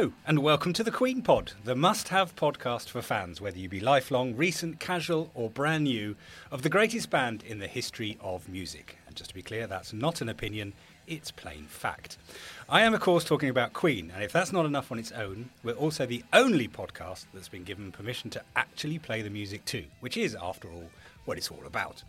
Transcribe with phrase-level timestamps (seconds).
[0.00, 3.80] Hello, and welcome to the Queenpod, the must have podcast for fans, whether you be
[3.80, 6.16] lifelong, recent, casual, or brand new,
[6.50, 8.96] of the greatest band in the history of music.
[9.06, 10.72] And just to be clear, that's not an opinion,
[11.06, 12.16] it's plain fact.
[12.66, 15.50] I am, of course, talking about Queen, and if that's not enough on its own,
[15.62, 19.84] we're also the only podcast that's been given permission to actually play the music too,
[20.00, 20.88] which is, after all,
[21.26, 22.04] what it's all about.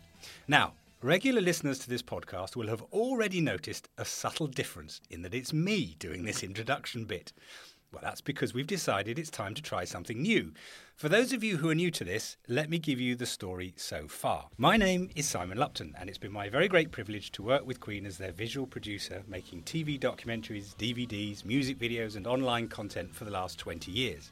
[0.48, 5.34] Now, Regular listeners to this podcast will have already noticed a subtle difference in that
[5.34, 7.32] it's me doing this introduction bit.
[7.92, 10.52] Well, that's because we've decided it's time to try something new.
[10.96, 13.74] For those of you who are new to this, let me give you the story
[13.76, 14.46] so far.
[14.56, 17.80] My name is Simon Lupton, and it's been my very great privilege to work with
[17.80, 23.26] Queen as their visual producer, making TV documentaries, DVDs, music videos, and online content for
[23.26, 24.30] the last 20 years.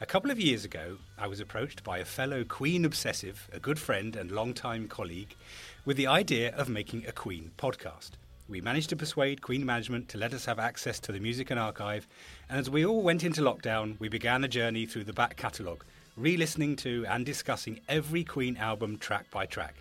[0.00, 3.78] A couple of years ago, I was approached by a fellow Queen obsessive, a good
[3.78, 5.36] friend and long-time colleague,
[5.84, 8.12] with the idea of making a Queen podcast.
[8.46, 11.58] We managed to persuade Queen management to let us have access to the music and
[11.58, 12.06] archive,
[12.50, 15.82] and as we all went into lockdown, we began a journey through the back catalogue,
[16.14, 19.76] re listening to and discussing every Queen album track by track.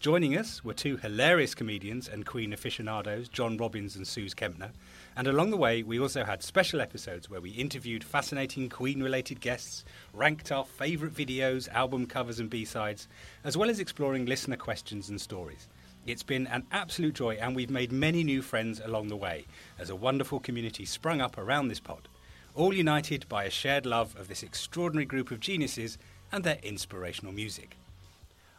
[0.00, 4.70] Joining us were two hilarious comedians and Queen aficionados, John Robbins and Sooz Kempner.
[5.14, 9.42] And along the way, we also had special episodes where we interviewed fascinating Queen related
[9.42, 13.08] guests, ranked our favourite videos, album covers, and B sides,
[13.44, 15.68] as well as exploring listener questions and stories.
[16.06, 19.44] It's been an absolute joy, and we've made many new friends along the way
[19.76, 22.06] as a wonderful community sprung up around this pod,
[22.54, 25.98] all united by a shared love of this extraordinary group of geniuses
[26.30, 27.76] and their inspirational music.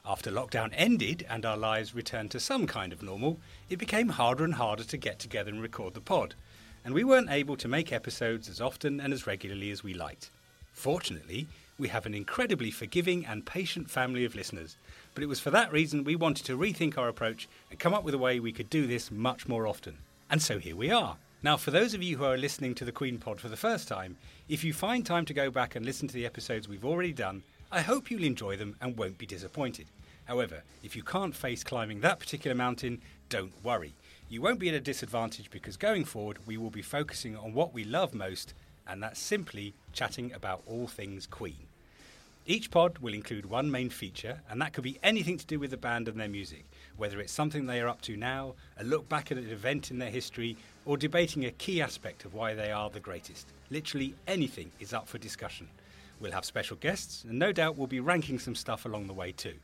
[0.06, 4.44] After lockdown ended and our lives returned to some kind of normal, it became harder
[4.44, 6.36] and harder to get together and record the pod,
[6.84, 10.32] and we weren't able to make episodes as often and as regularly as we liked.
[10.74, 11.48] Fortunately,
[11.80, 14.76] we have an incredibly forgiving and patient family of listeners,
[15.18, 18.04] but it was for that reason we wanted to rethink our approach and come up
[18.04, 19.98] with a way we could do this much more often.
[20.30, 21.18] And so here we are.
[21.42, 24.18] Now, for those of you who are listening to the Queenpod for the first time,
[24.48, 27.42] if you find time to go back and listen to the episodes we've already done,
[27.72, 29.88] I hope you'll enjoy them and won't be disappointed.
[30.26, 33.96] However, if you can't face climbing that particular mountain, don't worry.
[34.30, 37.74] You won't be at a disadvantage because going forward, we will be focusing on what
[37.74, 38.54] we love most,
[38.86, 41.67] and that's simply chatting about all things Queen.
[42.50, 45.72] Each pod will include one main feature, and that could be anything to do with
[45.72, 46.64] the band and their music,
[46.96, 50.00] whether it's something they are up to now, a look back at an event in
[50.00, 50.56] their history,
[50.86, 53.48] or debating a key aspect of why they are the greatest.
[53.70, 55.68] Literally anything is up for discussion.
[56.22, 59.34] We'll have special guests, and no doubt we'll be ranking some stuff along the way
[59.34, 59.56] too.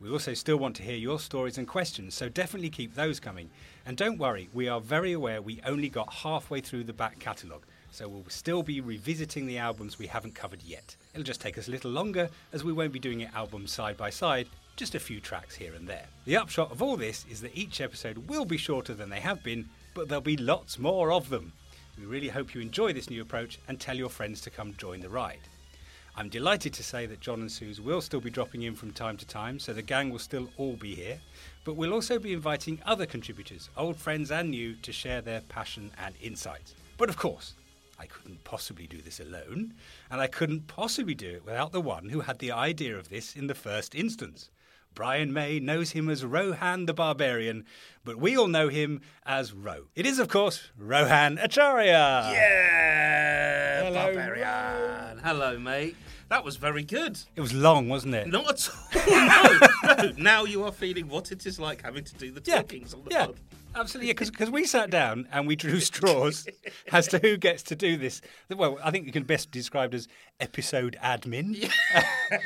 [0.00, 3.48] We also still want to hear your stories and questions, so definitely keep those coming.
[3.86, 7.64] And don't worry, we are very aware we only got halfway through the back catalogue,
[7.90, 10.96] so we'll still be revisiting the albums we haven't covered yet.
[11.14, 13.96] It'll just take us a little longer, as we won't be doing it albums side
[13.96, 16.06] by side, just a few tracks here and there.
[16.24, 19.42] The upshot of all this is that each episode will be shorter than they have
[19.42, 21.52] been, but there'll be lots more of them.
[21.98, 25.00] We really hope you enjoy this new approach and tell your friends to come join
[25.00, 25.40] the ride.
[26.16, 29.16] I'm delighted to say that John and Sooz will still be dropping in from time
[29.18, 31.20] to time, so the gang will still all be here.
[31.64, 35.92] But we'll also be inviting other contributors, old friends and new, to share their passion
[35.96, 36.74] and insights.
[36.96, 37.54] But of course,
[37.98, 39.74] I couldn't possibly do this alone,
[40.10, 43.34] and I couldn't possibly do it without the one who had the idea of this
[43.34, 44.50] in the first instance.
[44.94, 47.64] Brian May knows him as Rohan the Barbarian,
[48.04, 49.84] but we all know him as Ro.
[49.94, 52.30] It is, of course, Rohan Acharya.
[52.32, 55.18] Yeah, Hello, barbarian.
[55.22, 55.96] Hello, mate.
[56.28, 57.18] That was very good.
[57.36, 58.28] It was long, wasn't it?
[58.28, 59.06] Not at all.
[59.96, 60.12] no, no.
[60.16, 62.64] Now you are feeling what it is like having to do the Yeah, on
[63.04, 63.36] the yeah, pod.
[63.74, 64.12] Absolutely.
[64.12, 66.46] Because we sat down and we drew straws
[66.92, 68.20] as to who gets to do this.
[68.54, 70.08] Well, I think you can best describe as
[70.40, 71.70] episode admin.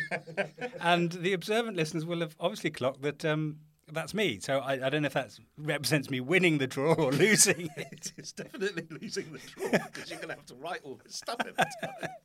[0.80, 3.56] and the observant listeners will have obviously clocked that um,
[3.90, 4.38] That's me.
[4.40, 8.12] So I, I don't know if that represents me winning the draw or losing it.
[8.16, 11.36] It's definitely losing the draw because you're going to have to write all this stuff
[11.40, 12.10] every time.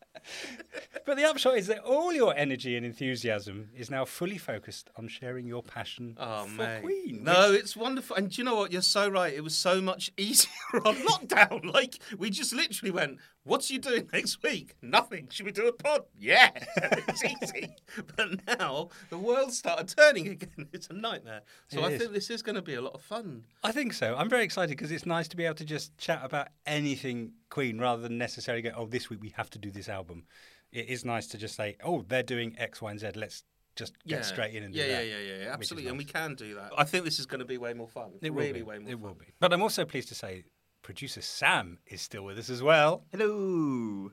[1.05, 5.07] But the upshot is that all your energy and enthusiasm is now fully focused on
[5.07, 6.81] sharing your passion Oh, for mate.
[6.81, 7.23] Queen.
[7.23, 8.17] No, it's wonderful.
[8.17, 8.73] And do you know what?
[8.73, 9.33] You're so right.
[9.33, 10.49] It was so much easier
[10.83, 11.71] on lockdown.
[11.73, 14.75] Like, we just literally went, What's you doing next week?
[14.81, 15.29] Nothing.
[15.31, 16.01] Should we do a pod?
[16.19, 16.49] Yeah.
[16.77, 17.75] it's easy.
[18.15, 20.67] But now the world started turning again.
[20.73, 21.41] It's a nightmare.
[21.69, 22.01] So It I is.
[22.01, 23.43] think this is going to be a lot of fun.
[23.63, 24.15] I think so.
[24.17, 27.79] I'm very excited because it's nice to be able to just chat about anything Queen
[27.79, 30.25] rather than necessarily go, oh, this week we have to do this album.
[30.73, 33.11] It is nice to just say, oh, they're doing X, Y, and Z.
[33.15, 33.43] Let's
[33.77, 35.07] just get straight in and yeah, do yeah, that.
[35.07, 35.87] yeah, yeah, yeah, absolutely.
[35.89, 36.71] And we can do that.
[36.77, 38.11] I think this is going to be way more fun.
[38.21, 38.63] It will really be.
[38.63, 39.01] way more It fun.
[39.01, 39.27] will be.
[39.39, 40.43] But I'm also pleased to say
[40.87, 43.03] producer Sam is still with us as well.
[43.11, 44.09] Hello.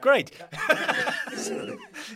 [0.00, 0.32] Great.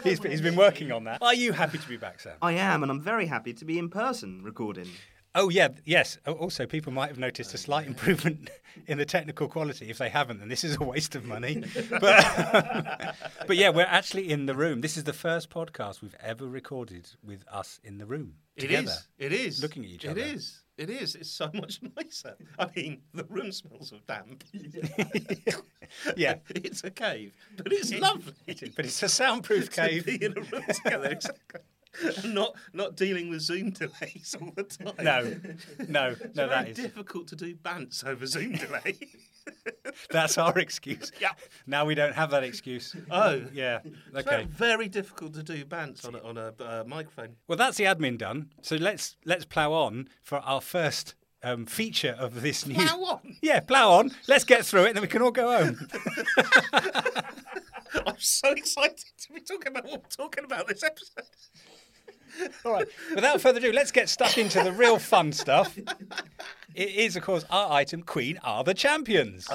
[0.03, 1.23] he's, been, he's been working on that.
[1.23, 2.33] Are you happy to be back, Sam?
[2.43, 4.88] I am, and I'm very happy to be in person recording.
[5.37, 6.19] Oh, yeah, yes.
[6.27, 8.50] Oh, Also, people might have noticed a slight improvement
[8.88, 9.88] in the technical quality.
[9.88, 11.62] If they haven't, then this is a waste of money.
[11.88, 13.15] But,
[13.47, 14.81] but yeah, we're actually in the room.
[14.81, 18.35] This is the first podcast we've ever recorded with us in the room.
[18.56, 18.91] It together.
[18.91, 19.09] is.
[19.17, 19.62] It is.
[19.62, 20.21] Looking at each It other.
[20.23, 20.62] is.
[20.78, 21.14] It is.
[21.14, 22.37] It's so much nicer.
[22.58, 24.44] I mean, the room smells of damp.
[26.17, 26.37] Yeah.
[26.50, 28.34] it's a cave, but it's lovely.
[28.46, 30.05] It is, but it's a soundproof to cave.
[30.06, 31.61] be in a room together, exactly.
[32.23, 34.93] And not not dealing with Zoom delays all the time.
[35.02, 35.23] No,
[35.88, 38.96] no, It's no, very that is difficult to do bants over Zoom delay.
[40.11, 41.13] that's our excuse.
[41.21, 41.33] Yeah.
[41.67, 42.95] Now we don't have that excuse.
[43.11, 43.43] Oh.
[43.53, 43.81] yeah.
[44.15, 44.23] Okay.
[44.23, 47.37] very, very difficult to do bants on a, on a uh, microphone.
[47.49, 48.51] Well, that's the admin done.
[48.63, 52.75] So let's let's plow on for our first um, feature of this new.
[52.75, 53.37] Plough on?
[53.43, 54.11] Yeah, plow on.
[54.29, 55.89] Let's get through it, and then we can all go home.
[58.07, 61.25] I'm so excited to be talking about what we're talking about this episode.
[62.64, 62.87] All right.
[63.14, 65.76] Without further ado, let's get stuck into the real fun stuff.
[66.75, 68.02] It is, of course, our item.
[68.02, 69.49] Queen oh, are the champions.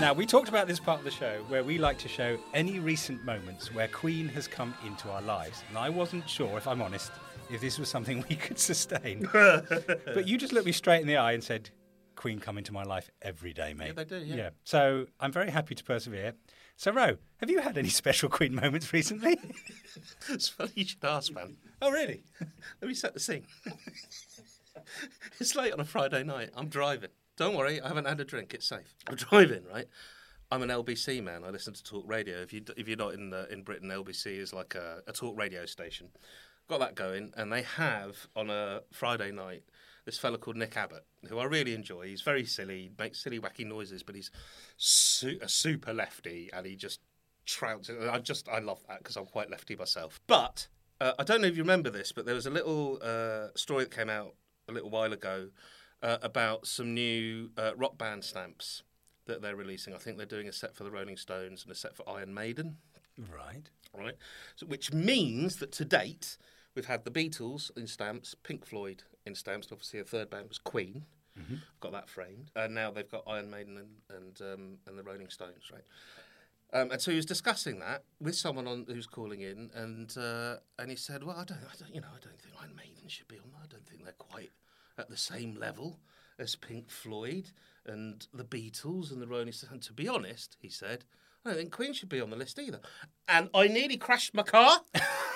[0.00, 2.80] Now, we talked about this part of the show where we like to show any
[2.80, 5.62] recent moments where Queen has come into our lives.
[5.68, 7.12] And I wasn't sure, if I'm honest,
[7.48, 9.28] if this was something we could sustain.
[9.32, 11.70] but you just looked me straight in the eye and said,
[12.20, 13.86] Queen come into my life every day, mate.
[13.86, 14.50] Yeah, they do, yeah.
[14.62, 16.34] So I'm very happy to persevere.
[16.76, 19.38] So, Ro, have you had any special Queen moments recently?
[20.28, 21.56] It's funny you should ask, man.
[21.80, 22.22] oh, really?
[22.80, 23.46] Let me set the scene.
[25.40, 26.50] it's late on a Friday night.
[26.54, 27.08] I'm driving.
[27.38, 28.52] Don't worry, I haven't had a drink.
[28.52, 28.94] It's safe.
[29.08, 29.86] I'm driving, right?
[30.52, 31.42] I'm an LBC man.
[31.42, 32.36] I listen to talk radio.
[32.42, 35.38] If you if you're not in the, in Britain, LBC is like a, a talk
[35.38, 36.08] radio station.
[36.68, 39.64] Got that going, and they have on a Friday night
[40.04, 42.06] this fella called Nick Abbott, who I really enjoy.
[42.06, 44.30] He's very silly, he makes silly, wacky noises, but he's
[44.76, 47.00] su- a super lefty, and he just
[47.46, 48.08] trounces.
[48.08, 50.20] I just I love that because I'm quite lefty myself.
[50.26, 50.68] But
[51.00, 53.84] uh, I don't know if you remember this, but there was a little uh, story
[53.84, 54.34] that came out
[54.68, 55.48] a little while ago
[56.02, 58.82] uh, about some new uh, rock band stamps
[59.26, 59.94] that they're releasing.
[59.94, 62.32] I think they're doing a set for the Rolling Stones and a set for Iron
[62.34, 62.76] Maiden
[63.18, 63.68] Right.
[63.96, 64.14] right?
[64.56, 66.38] So, which means that to date,
[66.74, 71.04] we've had the Beatles in stamps, Pink Floyd in obviously a third band was Queen.
[71.80, 75.30] Got that framed, and now they've got Iron Maiden and and, um, and the Rolling
[75.30, 75.84] Stones, right?
[76.72, 80.56] Um, and so he was discussing that with someone on who's calling in, and uh,
[80.78, 83.08] and he said, "Well, I don't, I don't, you know, I don't think Iron Maiden
[83.08, 83.50] should be on.
[83.52, 83.60] there.
[83.64, 84.50] I don't think they're quite
[84.98, 85.98] at the same level
[86.38, 87.50] as Pink Floyd
[87.86, 89.72] and the Beatles and the Rolling Stones.
[89.72, 91.04] And to be honest, he said,
[91.44, 92.80] I don't think Queen should be on the list either.
[93.28, 94.80] And I nearly crashed my car.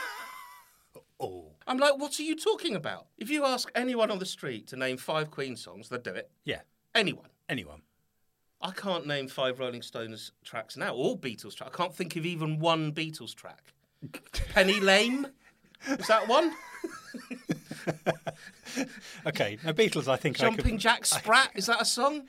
[1.67, 3.07] I'm like, what are you talking about?
[3.19, 6.31] If you ask anyone on the street to name five Queen songs, they'll do it.
[6.45, 6.61] Yeah.
[6.95, 7.29] Anyone.
[7.49, 7.83] Anyone.
[8.61, 11.73] I can't name five Rolling Stones tracks now, or Beatles tracks.
[11.75, 13.73] I can't think of even one Beatles track.
[14.55, 15.27] Penny Lane?
[15.87, 16.53] Is that one?
[19.27, 19.59] Okay.
[19.65, 20.81] Now, Beatles, I think I Jumping could.
[20.81, 21.51] Jack Sprat?
[21.55, 22.29] Is that a song?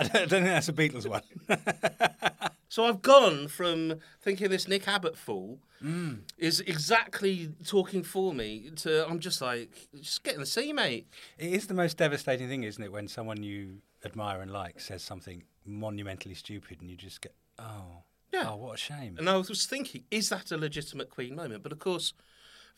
[0.00, 1.22] I don't, I don't think that's a Beatles one.
[2.72, 6.20] So I've gone from thinking this Nick Abbott fool Mm.
[6.38, 11.08] is exactly talking for me to I'm just like, just get in the sea, mate.
[11.38, 15.02] It is the most devastating thing, isn't it, when someone you admire and like says
[15.02, 18.50] something monumentally stupid and you just get, oh, Yeah.
[18.50, 19.16] oh, what a shame.
[19.18, 21.62] And I was thinking, is that a legitimate Queen moment?
[21.62, 22.12] But of course,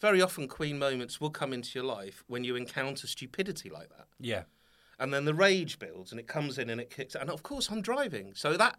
[0.00, 4.07] very often Queen moments will come into your life when you encounter stupidity like that.
[4.21, 4.45] Yeah.
[4.99, 7.22] And then the rage builds and it comes in and it kicks out.
[7.22, 8.32] And of course, I'm driving.
[8.34, 8.78] So that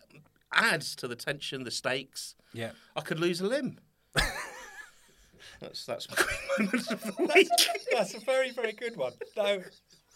[0.54, 2.36] adds to the tension, the stakes.
[2.54, 2.72] Yeah.
[2.96, 3.80] I could lose a limb.
[5.60, 6.18] that's that's my
[6.66, 7.50] moment of the week.
[7.92, 9.14] That's a very, very good one.
[9.36, 9.62] No,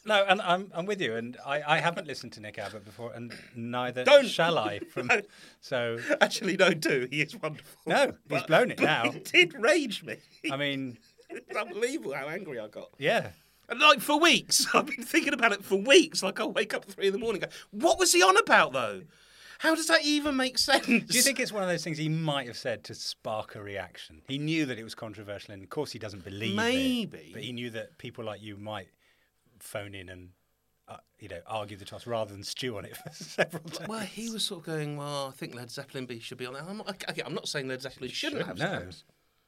[0.05, 3.11] No, and I'm I'm with you, and I, I haven't listened to Nick Abbott before,
[3.13, 4.27] and neither Don't.
[4.27, 4.79] shall I.
[4.79, 5.09] From
[5.61, 7.07] so Actually, no, do.
[7.09, 7.79] He is wonderful.
[7.85, 9.05] no, he's blown it now.
[9.05, 10.17] It did rage me.
[10.51, 10.97] I mean,
[11.29, 12.89] it's unbelievable how angry I got.
[12.97, 13.31] yeah,
[13.69, 16.23] And like for weeks, I've been thinking about it for weeks.
[16.23, 18.37] Like I'll wake up at three in the morning and go, what was he on
[18.37, 19.01] about though?
[19.59, 20.85] How does that even make sense?
[20.85, 23.61] Do you think it's one of those things he might have said to spark a
[23.61, 24.21] reaction?
[24.27, 27.17] He knew that it was controversial, and of course he doesn't believe Maybe.
[27.17, 27.33] it.
[27.33, 28.89] But he knew that people like you might
[29.59, 30.29] phone in and,
[30.87, 33.87] uh, you know, argue the toss rather than stew on it for several days.
[33.87, 36.55] Well, he was sort of going, well, I think Led Zeppelin B should be on
[36.55, 36.61] it.
[36.67, 38.65] I'm not, okay, I'm not saying Led Zeppelin shouldn't have no.
[38.65, 39.03] stamps.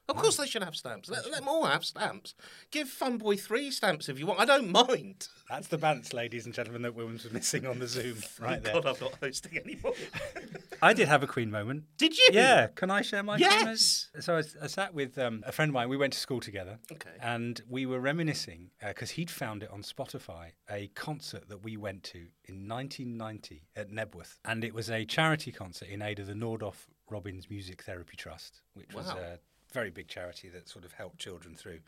[0.10, 1.10] Of course they should have stamps.
[1.10, 2.34] Let, let them all have stamps.
[2.72, 4.40] Give Fun Boy three stamps if you want.
[4.40, 5.28] I don't mind.
[5.50, 8.74] That's the balance, ladies and gentlemen, that Williams was missing on the Zoom right there.
[8.74, 9.94] God, I'm not hosting anymore.
[10.82, 11.84] I did have a Queen moment.
[11.98, 12.30] Did you?
[12.32, 13.68] Yeah, can I share my Queen moment?
[13.70, 14.10] Yes.
[14.20, 15.90] So I, I sat with um, a friend of mine.
[15.90, 16.80] We went to school together.
[16.92, 17.10] Okay.
[17.22, 22.04] And we were reminiscing because he'd found it on Spotify a concert that we went
[22.04, 26.34] to in 1990 at Knebworth, and it was a charity concert in aid of the
[26.34, 29.18] Nordoff Robbins Music Therapy Trust, which was Wow.
[29.18, 29.40] a
[29.72, 31.80] very big charity that sort of helped children through,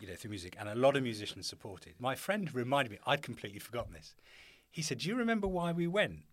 [0.00, 1.94] you know, through music, and a lot of musicians supported.
[1.98, 4.14] My friend reminded me, I'd completely forgotten this.
[4.70, 6.24] He said, "Do you remember why we went?"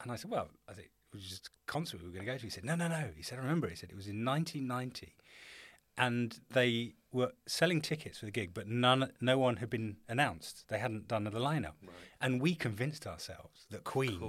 [0.00, 2.32] And I said, "Well, I think it was just a concert we were going to
[2.32, 4.08] go to." He said, "No, no, no." He said, "I remember." He said it was
[4.08, 5.14] in 1990,
[5.96, 10.68] and they were selling tickets for the gig, but none, no one had been announced.
[10.68, 11.76] They hadn't done the lineup,
[12.20, 14.20] and we convinced ourselves that Queen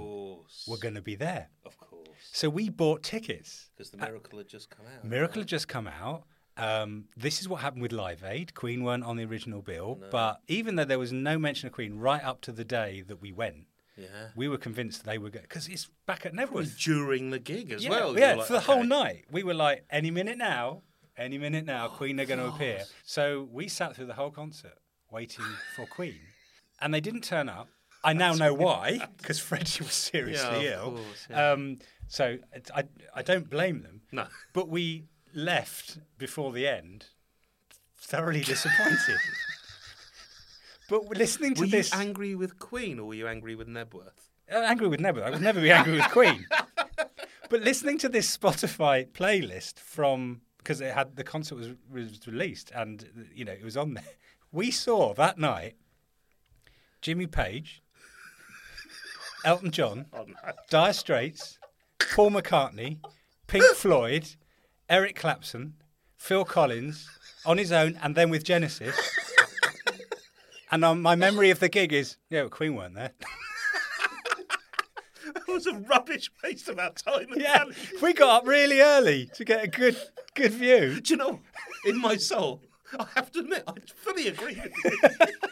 [0.66, 1.50] were going to be there.
[1.64, 1.89] Of course.
[2.32, 3.70] So we bought tickets.
[3.76, 5.04] Because the miracle had just come out.
[5.04, 6.24] Miracle had just come out.
[6.56, 8.54] Um, this is what happened with Live Aid.
[8.54, 11.96] Queen weren't on the original bill, but even though there was no mention of Queen
[11.98, 14.06] right up to the day that we went, Yeah.
[14.36, 16.76] we were convinced they were going because it's back at Knebworth.
[16.78, 18.18] During the gig as Yeah, well.
[18.18, 19.24] yeah, like, for the whole night.
[19.30, 20.82] We were like, any minute now,
[21.16, 22.84] any minute now, Queen are going to appear.
[23.04, 24.76] So we sat through the whole concert
[25.10, 25.44] waiting
[25.76, 26.20] for Queen,
[26.80, 27.68] and they didn't turn up.
[28.04, 30.90] I now know why, because Freddie was seriously Yeah, of ill.
[31.02, 31.52] course, yeah.
[31.52, 31.78] um,
[32.10, 32.38] so
[32.74, 32.82] I,
[33.14, 34.00] I don't blame them.
[34.10, 34.26] No.
[34.52, 37.06] But we left before the end,
[37.96, 39.16] thoroughly disappointed.
[40.90, 41.94] but listening to Were this.
[41.94, 44.28] you angry with Queen or were you angry with Knebworth?
[44.52, 45.22] Uh, angry with Knebworth.
[45.22, 46.44] I would never be angry with Queen.
[47.48, 52.72] but listening to this Spotify playlist from because it had the concert was, was released
[52.74, 54.04] and you know it was on there.
[54.50, 55.76] We saw that night
[57.02, 57.84] Jimmy Page,
[59.44, 60.06] Elton John,
[60.70, 61.59] Dire Straits,
[62.12, 62.98] Paul McCartney,
[63.46, 64.28] Pink Floyd,
[64.88, 65.74] Eric Clapton,
[66.16, 67.08] Phil Collins
[67.46, 68.96] on his own, and then with Genesis.
[70.72, 73.12] And um, my memory of the gig is, yeah, well, Queen weren't there.
[75.34, 77.26] That was a rubbish waste of our time.
[77.36, 77.64] Yeah,
[78.02, 79.96] we got up really early to get a good
[80.34, 81.00] good view.
[81.00, 81.40] Do you know,
[81.84, 82.62] in my soul,
[82.98, 85.26] I have to admit, I fully agree with you.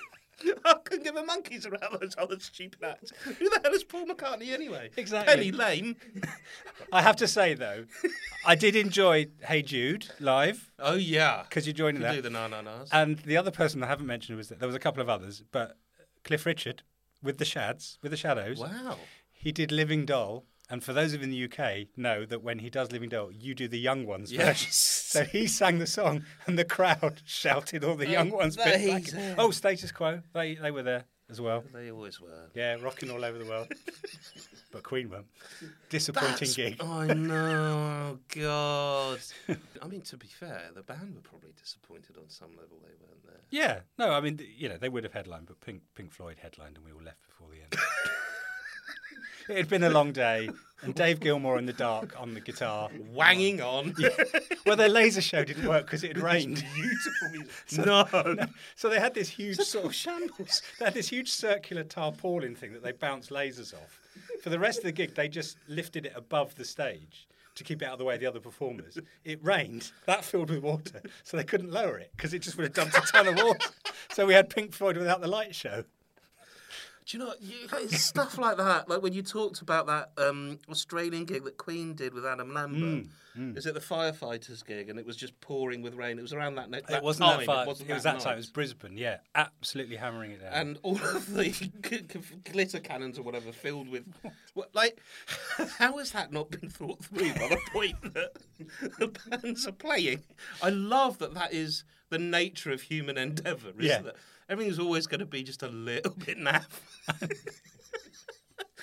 [0.64, 3.12] I couldn't give a monkeys around those other stupid acts.
[3.24, 4.90] Who the hell is Paul McCartney anyway?
[4.96, 5.34] Exactly.
[5.34, 5.96] Penny Lane.
[6.92, 7.84] I have to say though,
[8.46, 12.14] I did enjoy Hey Jude live Oh yeah, because you're joining that.
[12.14, 12.88] do the na na nas.
[12.92, 15.42] And the other person I haven't mentioned was that there was a couple of others,
[15.52, 15.76] but
[16.24, 16.82] Cliff Richard
[17.22, 18.58] with the Shads, with the Shadows.
[18.58, 18.96] Wow.
[19.30, 20.44] He did Living Doll.
[20.70, 23.32] And for those of you in the UK, know that when he does Living Doll,
[23.32, 24.68] you do the young ones version.
[25.08, 29.14] So he sang the song, and the crowd shouted all the young ones bit.
[29.38, 31.64] Oh, Status Quo, they they were there as well.
[31.72, 32.50] They always were.
[32.54, 33.68] Yeah, rocking all over the world.
[34.70, 35.24] but Queen weren't.
[35.88, 36.76] disappointing That's- gig.
[36.82, 39.20] I know, God.
[39.80, 43.24] I mean, to be fair, the band were probably disappointed on some level they weren't
[43.24, 43.40] there.
[43.50, 46.76] Yeah, no, I mean, you know, they would have headlined, but Pink Pink Floyd headlined,
[46.76, 47.74] and we all left before the end.
[49.48, 50.50] It had been a long day,
[50.82, 52.90] and Dave Gilmour in the dark on the guitar.
[53.12, 53.94] Wanging on.
[54.66, 56.62] Well, their laser show didn't work because it had rained.
[56.74, 57.86] Beautiful music.
[57.86, 58.46] no.
[58.76, 60.60] So they had this huge sort of shambles.
[60.78, 63.98] They had this huge circular tarpaulin thing that they bounced lasers off.
[64.42, 67.80] For the rest of the gig, they just lifted it above the stage to keep
[67.80, 68.98] it out of the way of the other performers.
[69.24, 72.64] It rained, that filled with water, so they couldn't lower it because it just would
[72.64, 73.70] have dumped a ton of water.
[74.10, 75.84] So we had Pink Floyd without the light show.
[77.08, 78.88] Do you know you, it's stuff like that?
[78.88, 83.06] Like when you talked about that um, Australian gig that Queen did with Adam Lambert.
[83.38, 84.90] Mm, Is it the firefighters gig?
[84.90, 86.18] And it was just pouring with rain.
[86.18, 87.38] It was around that, ne- that it wasn't time.
[87.38, 87.62] that far.
[87.62, 88.32] It, wasn't it was that, that time.
[88.34, 88.98] It was Brisbane.
[88.98, 90.52] Yeah, absolutely hammering it down.
[90.52, 92.20] and all of the g- g-
[92.52, 94.04] glitter cannons or whatever filled with,
[94.54, 95.00] what, like,
[95.78, 98.32] how has that not been thought through by the point that
[98.98, 100.24] the bands are playing?
[100.62, 103.70] I love that that is the nature of human endeavour.
[103.78, 104.00] Is Yeah.
[104.02, 104.16] that
[104.48, 106.66] everything's always going to be just a little bit naff.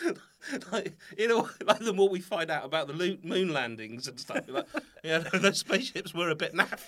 [0.71, 4.43] like, you know, like the more we find out about the moon landings and stuff,
[4.47, 4.67] like,
[5.03, 6.81] yeah, those spaceships were a bit naff.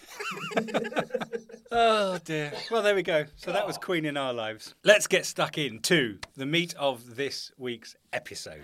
[1.70, 2.54] Oh dear.
[2.72, 3.26] Well, there we go.
[3.36, 4.74] So that was Queen in our lives.
[4.86, 8.64] Let's get stuck into the meat of this week's episode.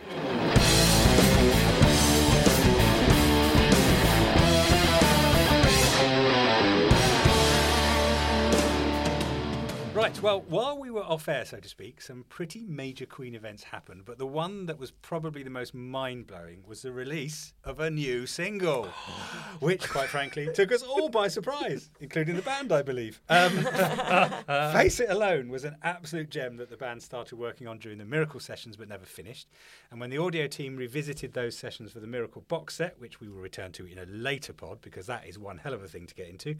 [10.03, 13.63] Right, well, while we were off air, so to speak, some pretty major Queen events
[13.63, 17.79] happened, but the one that was probably the most mind blowing was the release of
[17.79, 18.83] a new single,
[19.61, 23.21] which, quite frankly, took us all by surprise, including the band, I believe.
[23.29, 23.51] Um,
[24.73, 28.03] Face It Alone was an absolute gem that the band started working on during the
[28.03, 29.47] Miracle sessions but never finished.
[29.89, 33.29] And when the audio team revisited those sessions for the Miracle box set, which we
[33.29, 36.07] will return to in a later pod because that is one hell of a thing
[36.07, 36.55] to get into.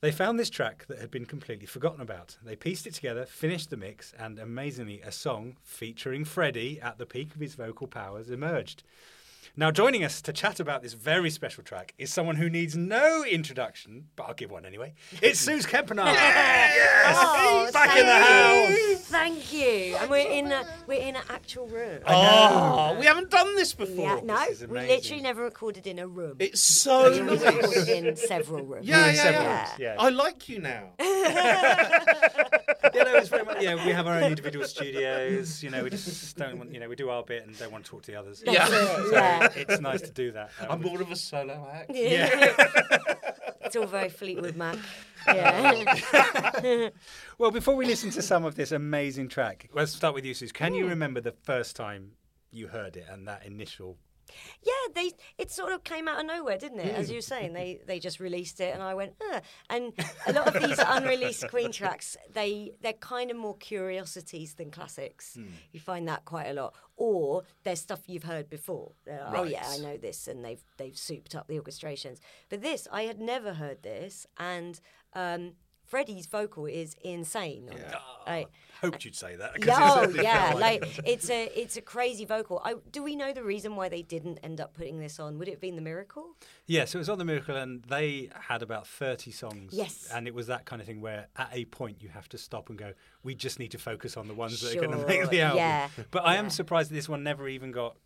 [0.00, 2.36] They found this track that had been completely forgotten about.
[2.44, 7.06] They pieced it together, finished the mix, and amazingly, a song featuring Freddie at the
[7.06, 8.82] peak of his vocal powers emerged.
[9.58, 13.24] Now, joining us to chat about this very special track is someone who needs no
[13.24, 14.92] introduction, but I'll give one anyway.
[15.22, 16.04] It's Sooz Kempner.
[16.04, 17.16] Yes!
[17.18, 19.00] Oh, Back in the house.
[19.06, 19.96] Thank you.
[19.96, 22.02] And we're in a we're in an actual room.
[22.06, 24.16] Oh, we haven't done this before.
[24.16, 24.88] yeah, no, is we amazing.
[24.90, 26.36] literally never recorded in a room.
[26.38, 27.42] It's so we nice.
[27.42, 28.86] recorded in several rooms.
[28.86, 29.58] Yeah, yeah, several yeah.
[29.58, 29.96] rooms, yeah.
[29.98, 30.90] I like you now.
[33.32, 35.62] Yeah, it's very much, yeah, we have our own individual studios.
[35.62, 37.84] You know, we just don't want, you know, we do our bit and don't want
[37.84, 38.42] to talk to the others.
[38.44, 38.68] Yeah.
[38.68, 39.48] That's it, yeah.
[39.54, 40.50] It's nice to do that.
[40.60, 41.90] Um, I'm more of a solo act.
[41.94, 42.54] Yeah.
[43.66, 44.78] It's all very Fleetwood Mac.
[45.26, 46.90] Yeah.
[47.38, 50.52] Well, before we listen to some of this amazing track, let's start with you, Sooz.
[50.52, 52.12] Can you remember the first time
[52.52, 53.98] you heard it and that initial?
[54.62, 56.94] Yeah, they it sort of came out of nowhere, didn't it?
[56.94, 59.40] As you were saying, they they just released it, and I went, ah.
[59.70, 59.92] And
[60.26, 65.38] a lot of these unreleased Queen tracks, they they're kind of more curiosities than classics.
[65.72, 68.92] You find that quite a lot, or they're stuff you've heard before.
[69.06, 72.18] Like, Oh yeah, I know this, and they've they've souped up the orchestrations.
[72.48, 74.80] But this, I had never heard this, and.
[75.14, 75.52] Um,
[75.86, 77.68] Freddie's vocal is insane.
[77.70, 77.94] it.
[78.26, 78.58] Like, ah.
[78.82, 79.52] Hoped you'd say that.
[79.68, 82.60] oh, yeah, like it's a it's a crazy vocal.
[82.62, 85.38] I, do we know the reason why they didn't end up putting this on?
[85.38, 86.36] Would it have been the miracle?
[86.66, 89.72] Yeah, so it was on the Miracle, and they had about thirty songs.
[89.72, 90.10] Yes.
[90.12, 92.68] and it was that kind of thing where at a point you have to stop
[92.68, 92.92] and go.
[93.22, 95.58] We just need to focus on the ones that are going to make the album.
[95.58, 97.96] yeah, But I am surprised that this one never even got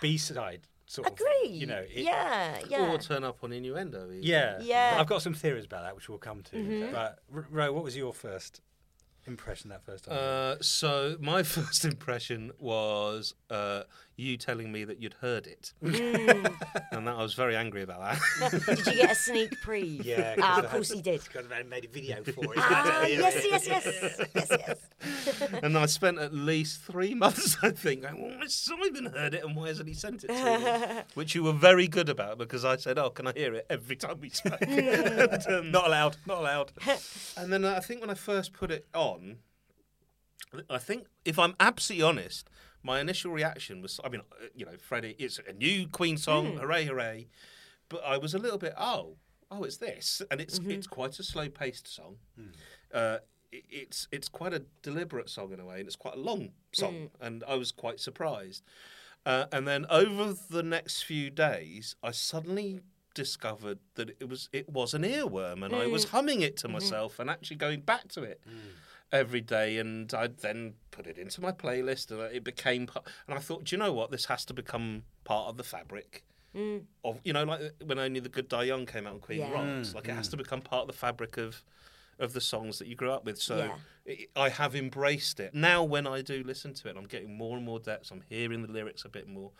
[0.00, 0.62] B side.
[0.90, 1.12] Sort of.
[1.12, 1.50] Agree.
[1.52, 1.80] You know.
[1.80, 2.90] it- yeah, yeah.
[2.90, 4.06] Or turn up on innuendo.
[4.06, 4.22] even.
[4.22, 4.58] Yeah.
[4.62, 4.90] Yeah.
[4.92, 5.00] Mm-hmm.
[5.02, 6.88] I've got some theories about that, which we'll come to.
[6.90, 8.62] But R- Ro, what was your first
[9.26, 10.16] impression that first time?
[10.18, 13.82] Uh, so my first impression was uh,
[14.18, 16.52] you telling me that you'd heard it, Mm.
[16.92, 18.62] and that I was very angry about that.
[18.66, 20.04] did you get a sneak preview?
[20.04, 21.22] Yeah, 'cause ah, I of course he did.
[21.22, 22.58] Because I made a video for it.
[22.58, 25.60] Ah, yes, yes, yes, yes, yes.
[25.62, 29.44] and I spent at least three months, I think, going, well, has Simon heard it,
[29.44, 30.34] and why hasn't he sent it to
[30.96, 31.00] me?
[31.14, 33.96] Which you were very good about because I said, oh, can I hear it every
[33.96, 34.58] time we spoke?
[34.62, 36.16] and, um, not allowed.
[36.26, 36.72] Not allowed.
[37.36, 39.36] And then I think when I first put it on,
[40.68, 42.48] I think if I'm absolutely honest,
[42.82, 46.52] my initial reaction was, I mean, uh, you know, Freddie, it's a new Queen song,
[46.52, 46.58] hmm.
[46.58, 47.28] hooray, hooray.
[47.88, 49.16] But I was a little bit, oh,
[49.50, 50.72] oh, it's this, and it's mm-hmm.
[50.72, 52.16] it's quite a slow paced song.
[52.36, 52.48] Hmm.
[52.92, 53.18] Uh,
[53.50, 56.50] it- it's it's quite a deliberate song in a way, and it's quite a long
[56.72, 57.24] song, hmm.
[57.24, 58.62] and I was quite surprised.
[59.24, 62.80] Uh, and then over the next few days, I suddenly
[63.14, 66.74] discovered that it was it was an earworm, and I was humming it to mm-hmm.
[66.74, 68.40] myself and actually going back to it
[69.12, 69.78] every day.
[69.78, 72.86] And I then put it into my playlist, and it became.
[72.86, 74.10] part And I thought, do you know what?
[74.10, 76.24] This has to become part of the fabric.
[76.54, 76.84] Mm.
[77.04, 79.52] Of you know, like when only the good die young came out on Queen Yeah.
[79.52, 79.94] Rocks, mm.
[79.94, 80.32] like it has mm.
[80.32, 81.62] to become part of the fabric of
[82.18, 83.40] of the songs that you grew up with.
[83.40, 83.76] So Yeah.
[84.04, 85.54] it, I have embraced it.
[85.54, 88.10] Now, when I do listen to it, I'm getting more and more depth.
[88.10, 89.52] I'm hearing the lyrics a bit more.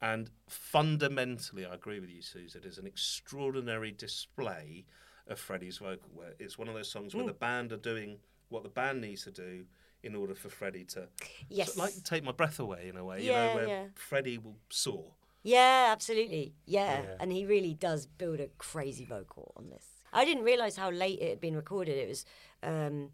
[0.00, 2.54] And fundamentally, I agree with you, Sooz.
[2.54, 4.86] It is an extraordinary display
[5.26, 6.10] of Freddie's vocal.
[6.14, 9.24] Where it's one of those songs where the band are doing what the band needs
[9.24, 9.64] to do
[10.02, 11.08] in order for Freddie to,
[11.48, 11.74] Yes.
[11.74, 13.24] so, like, take my breath away in a way.
[13.24, 13.84] Yeah, you know, where yeah.
[13.94, 15.12] Freddie will soar.
[15.42, 16.54] Yeah, absolutely.
[16.66, 17.02] Yeah.
[17.02, 17.14] Yeah.
[17.20, 19.84] and he really does build a crazy vocal on this.
[20.12, 21.96] I didn't realize how late it had been recorded.
[21.96, 22.24] It was.
[22.62, 23.10] Um,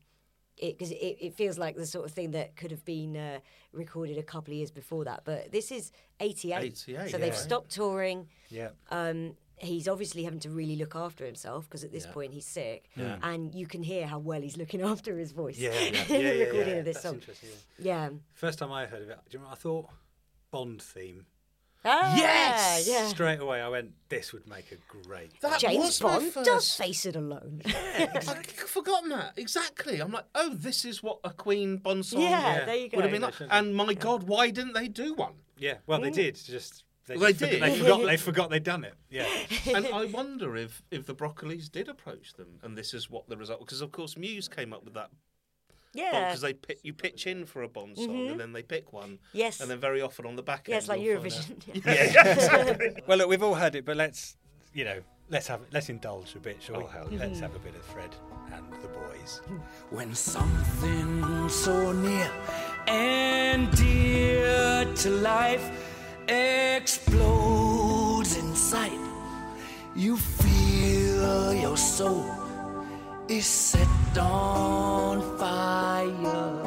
[0.61, 3.40] because it, it, feels like the sort of thing that could have been uh,
[3.73, 5.23] recorded a couple of years before that.
[5.25, 6.57] But this is 88.
[6.88, 8.29] 88, so they've stopped touring.
[8.51, 8.68] Yeah.
[8.90, 12.88] Um, he's obviously having to really look after himself because at this point he's sick.
[12.97, 15.71] And you can hear how well he's looking after his voice Yeah.
[15.73, 15.79] Yeah.
[15.87, 16.79] in yeah, the yeah, recording yeah.
[16.81, 17.14] of this That's song.
[17.14, 17.49] interesting.
[17.79, 18.05] yeah.
[18.05, 18.11] Yeah.
[18.33, 19.88] First time I heard of it, do you know what I thought?
[20.51, 21.27] Bond theme.
[21.87, 22.88] Ah, Yes!
[22.88, 23.07] Yeah.
[23.09, 25.38] Straight away, I went, this would make a great.
[25.43, 26.47] That James was Bond first...
[26.47, 27.61] does face it alone.
[27.67, 28.11] Yeah.
[28.29, 30.01] I'd forgotten that exactly.
[30.01, 33.12] I'm like, oh, this is what a Queen Bond song Yeah, there you would have
[33.12, 33.35] been like.
[33.51, 35.35] And my God, why didn't they do one?
[35.59, 36.37] Yeah, well, they did.
[36.37, 37.62] Just they, Well, they did.
[37.62, 38.03] They forgot.
[38.07, 38.95] They forgot they'd done it.
[39.11, 39.27] Yeah.
[39.75, 43.37] and I wonder if if the Broccolis did approach them, and this is what the
[43.37, 43.61] result.
[43.61, 45.11] Because of course, Muse came up with that
[45.93, 46.29] Yeah.
[46.29, 48.31] because they pi- you pitch in for a Bond song, mm-hmm.
[48.33, 49.19] and then they pick one.
[49.33, 49.61] Yes.
[49.61, 53.19] And then very often on the back yeah, end, it's like you'll find out- well,
[53.19, 54.37] look, we've all heard it, but let's
[54.73, 56.85] you know let's have let's indulge a bit, shall we?
[56.85, 58.14] Oh, hell Let's have a bit of Fred
[58.53, 59.40] and the boys.
[59.90, 62.31] When something so near
[62.87, 65.93] and dear to life
[66.29, 69.01] explodes in sight,
[69.95, 72.27] you feel your soul
[73.29, 76.63] is set on fire.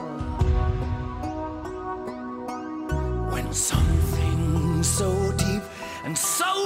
[3.31, 5.63] When something so deep
[6.03, 6.56] and so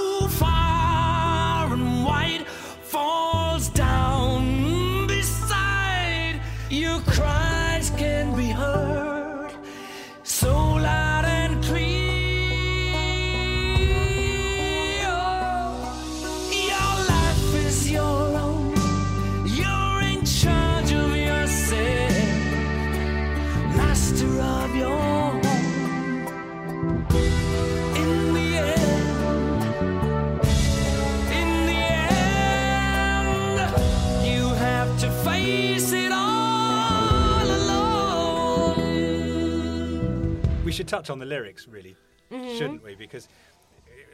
[40.71, 41.97] We should touch on the lyrics, really,
[42.31, 42.55] Mm-hmm.
[42.57, 42.95] shouldn't we?
[42.95, 43.27] Because,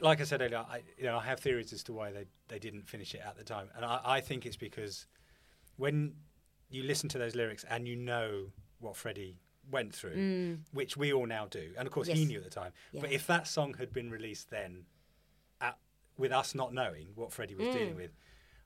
[0.02, 2.58] like I said earlier, I, you know, I have theories as to why they, they
[2.58, 5.06] didn't finish it at the time, and I, I think it's because
[5.76, 6.16] when
[6.72, 8.48] you listen to those lyrics and you know
[8.80, 9.38] what Freddie
[9.70, 12.28] went through, which we all now do, and of course he Mm.
[12.30, 12.72] Knew at the time.
[12.92, 14.86] But if that song had been released then,
[15.62, 15.78] at,
[16.18, 17.98] with us not knowing what Freddie was dealing Mm.
[17.98, 18.12] with,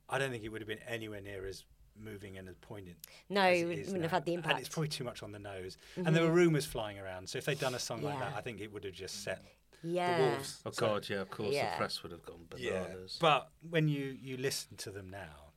[0.08, 1.65] I don't think it would have been anywhere near as
[1.99, 2.97] moving and as poignant.
[3.30, 4.54] No, as it it wouldn't is have had the And it's.
[4.69, 4.73] Mm-hmm.
[4.73, 5.77] probably too much on the nose.
[5.95, 7.27] And there were rumours flying around.
[7.30, 9.41] So if they'd done a song like that, I think it would have just set
[9.84, 10.17] yeah.
[10.17, 10.62] the wolves.
[10.65, 11.71] Oh God, yeah, of course, Yeah.
[11.71, 13.17] the press would have gone bananas.
[13.19, 15.51] But when you, you listen to them now,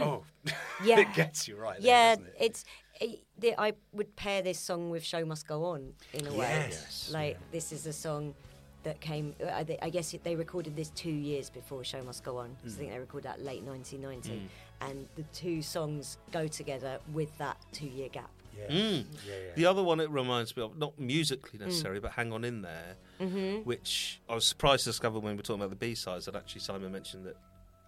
[0.00, 0.52] oh, Mm.
[0.84, 1.00] Yeah.
[1.00, 1.80] it gets you right.
[1.80, 2.36] there, Yeah, doesn't it?
[2.40, 2.64] it's.
[3.00, 6.66] It, I would pair this song with "Show Must Go On" in a way.
[6.70, 7.10] Yes.
[7.12, 8.34] Like this is a song
[8.84, 9.34] that came.
[9.52, 12.78] I, guess they recorded this two years before "Show Must Go On." On." 'cause I
[12.78, 14.48] think they recorded that late 1990,
[14.88, 18.30] and the two songs go together with that two-year gap.
[18.58, 18.66] yeah.
[18.68, 19.04] Mm.
[19.26, 19.52] yeah, yeah.
[19.54, 22.96] The other one it reminds me of, not musically necessarily, but Hang On In There,
[23.64, 26.36] which I was surprised to discover when we were talking about the B sides that
[26.36, 27.36] actually Simon mentioned that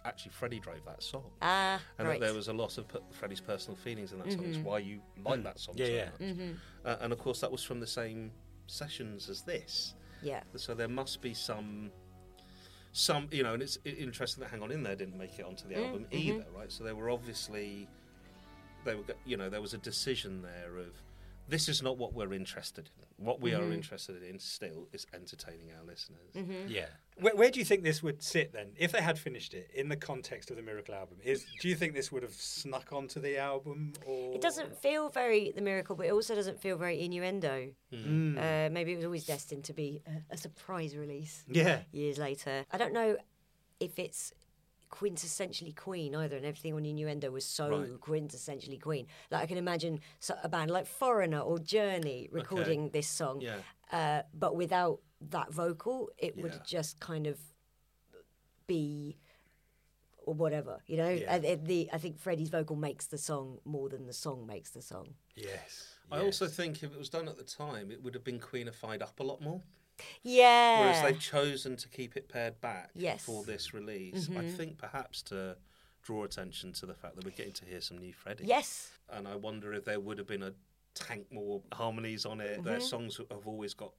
[0.05, 1.23] actually Freddie drove that song.
[1.41, 2.19] Ah, and right.
[2.19, 4.45] that there was a lot of Freddie's personal feelings in that song.
[4.45, 5.91] It's why you like that song Yeah, so
[6.23, 6.33] yeah.
[6.33, 6.55] much.
[6.85, 8.31] Uh, and of course, that was from the same
[8.67, 9.95] sessions as this.
[10.21, 10.41] yeah.
[10.55, 11.91] So there must be some,
[12.95, 15.67] some you know, and it's interesting that Hang On In There didn't make it onto
[15.67, 16.17] the mm, album mm-hmm.
[16.17, 16.71] either, right?
[16.71, 17.89] So there were obviously,
[18.85, 20.93] they were, you know, there was a decision there of,
[21.49, 23.25] this is not what we're interested in.
[23.25, 23.73] What we are mm-hmm.
[23.73, 26.33] interested in still is entertaining our listeners.
[26.35, 26.69] Mm-hmm.
[26.69, 26.85] Yeah.
[27.17, 29.87] Where, where do you think this would sit then, if they had finished it in
[29.87, 31.17] the context of the Miracle album?
[31.23, 35.09] Is do you think this would have snuck onto the album, or It doesn't feel
[35.09, 37.69] very the miracle, but it also doesn't feel very innuendo.
[37.93, 38.37] Mm.
[38.37, 41.43] Uh, maybe it was always destined to be a, a surprise release.
[41.47, 41.79] Yeah.
[41.91, 42.65] years later.
[42.71, 43.15] I don't know
[43.79, 44.33] if it's
[44.91, 47.99] quintessentially Queen either, and everything on Innuendo was so Right.
[47.99, 49.07] quintessentially Queen.
[49.31, 49.99] Like I can imagine
[50.43, 53.57] a band like Foreigner or Journey recording this song, Yeah.
[53.91, 57.39] uh, but without that vocal, it would just kind of
[58.67, 59.17] be.
[60.27, 61.09] Or whatever, you know.
[61.09, 61.35] Yeah.
[61.35, 64.81] And the I think Freddie's vocal makes the song more than the song makes the
[64.81, 65.09] song.
[65.35, 65.93] Yes.
[66.11, 69.03] I also think if it was done at the time, it would have been Queenified
[69.03, 69.61] up a lot more.
[70.23, 70.79] Yeah.
[70.79, 73.23] Whereas they've chosen to keep it pared back Yes.
[73.23, 74.49] for this release, I mm-hmm.
[74.55, 75.57] think perhaps to
[76.01, 78.45] draw attention to the fact that we're getting to hear some new Freddie.
[78.45, 78.89] Yes.
[79.11, 80.53] And I wonder if there would have been a
[80.95, 82.55] tank more harmonies on it.
[82.57, 82.63] Mm-hmm.
[82.67, 83.91] Their songs have always got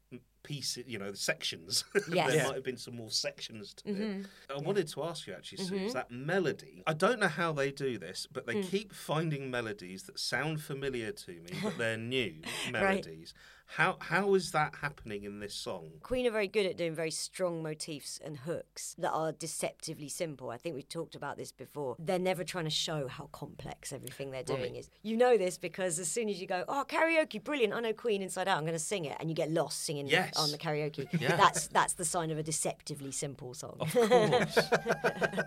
[0.42, 1.84] pieces, you know, sections.
[2.08, 2.28] Yes.
[2.28, 2.46] there Yeah.
[2.46, 3.96] might have been some more sections to it.
[3.96, 4.56] Mm-hmm.
[4.56, 5.92] I wanted to ask you actually, Sue, is mm-hmm.
[5.92, 6.82] that melody?
[6.86, 8.70] I don't know how they do this, but they mm.
[8.70, 12.36] keep finding melodies that sound familiar to me, but they're new
[12.70, 13.34] melodies.
[13.68, 15.90] How how is that happening in this song?
[16.02, 20.50] Queen are very good at doing very strong motifs and hooks that are deceptively simple.
[20.50, 21.96] I think we've talked about this before.
[21.98, 24.76] They're never trying to show how complex everything they're doing Right.
[24.76, 24.88] is.
[25.02, 28.22] You know this because as soon as you go, oh, karaoke, brilliant, I know Queen
[28.22, 30.36] inside out, I'm going to sing it, and you get lost singing Yes.
[30.36, 31.06] on the karaoke.
[31.20, 31.34] Yeah.
[31.36, 33.76] That's that's the sign of a deceptively simple song.
[33.80, 34.58] Of course.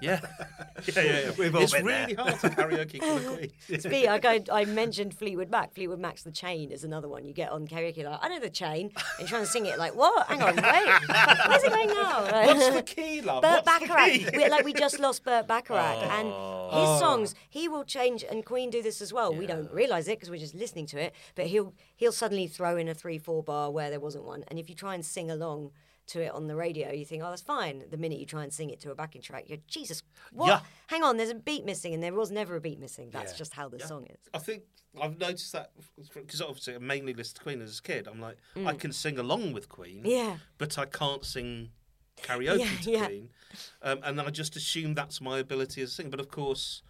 [0.02, 0.20] yeah.
[0.96, 1.32] Yeah, yeah, yeah.
[1.38, 3.52] We've all it's been really hard to karaoke for the Queen.
[3.68, 4.08] It's me.
[4.08, 5.74] I, go, I mentioned Fleetwood Mac.
[5.74, 7.26] Fleetwood Mac's The Chain is another one.
[7.26, 8.91] You get on karaoke, like, I know The Chain.
[8.95, 10.28] And you're trying to sing it, like, what?
[10.28, 10.63] Hang on, wait.
[11.48, 12.45] Where's it going now?
[12.45, 13.41] What's the key, love?
[13.41, 14.32] Burt What's Bacharach.
[14.34, 16.10] we, like we just lost Burt Bacharach, Oh.
[16.19, 17.00] and his oh.
[17.00, 18.24] songs he will change.
[18.24, 19.34] And Queen do this as well.
[19.34, 21.13] We don't realise it because we're just listening to it.
[21.36, 24.43] But he'll he'll suddenly throw in a three four bar where there wasn't one.
[24.48, 25.72] And if if you try and sing along
[26.10, 27.84] to it on the radio, you think, oh, that's fine.
[27.89, 30.04] The minute you try and sing it to a backing track, you're Jesus.
[30.32, 30.48] What?
[30.48, 30.60] Yeah.
[30.88, 33.10] Hang on, there's a beat missing, and there was never a beat missing.
[33.12, 33.38] That's Yeah.
[33.38, 34.19] just how the song is.
[34.34, 34.63] I think
[35.02, 35.72] I've noticed that
[36.13, 38.08] because obviously I mainly listened to Queen as a kid.
[38.08, 40.10] I'm like, I can sing along with Queen, Mm.
[40.12, 40.38] Yeah.
[40.58, 41.72] but I can't sing
[42.17, 43.06] karaoke Yeah, to yeah.
[43.06, 43.30] Queen.
[43.82, 46.10] Um, and I just assume that's my ability as a singer.
[46.10, 46.82] But of course,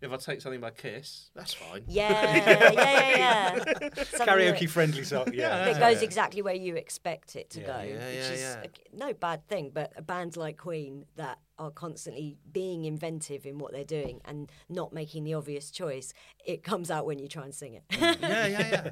[0.00, 1.82] if I take something by Kiss, that's fine.
[1.88, 3.58] Yeah, yeah, yeah, yeah.
[3.90, 5.30] Karaoke that- friendly song.
[5.34, 5.66] Yeah.
[5.66, 7.66] It goes exactly where you expect it to Yeah.
[7.66, 8.62] go, Yeah, which yeah, is yeah.
[8.64, 9.70] a- no bad thing.
[9.74, 14.50] But a band like Queen that are constantly being inventive in what they're doing and
[14.68, 16.12] not making the obvious choice,
[16.44, 17.82] it comes out when you try and sing it.
[17.90, 18.20] Mm.
[18.22, 18.90] yeah, yeah, yeah.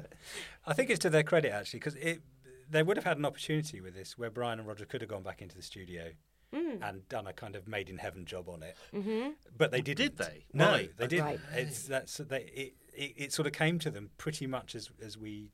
[0.65, 2.21] I think it's to their credit actually because it
[2.69, 5.23] they would have had an opportunity with this where Brian and Roger could have gone
[5.23, 6.09] back into the studio
[6.55, 6.79] Mm.
[6.81, 9.31] and done a kind of made in heaven job on it, mm-hmm.
[9.57, 9.97] but they didn't.
[9.97, 10.45] Did they?
[10.53, 10.91] No, Right.
[10.97, 11.25] they didn't.
[11.25, 11.39] Right.
[11.53, 13.13] It's that's they, it, it.
[13.17, 15.51] It sort of came to them pretty much as as we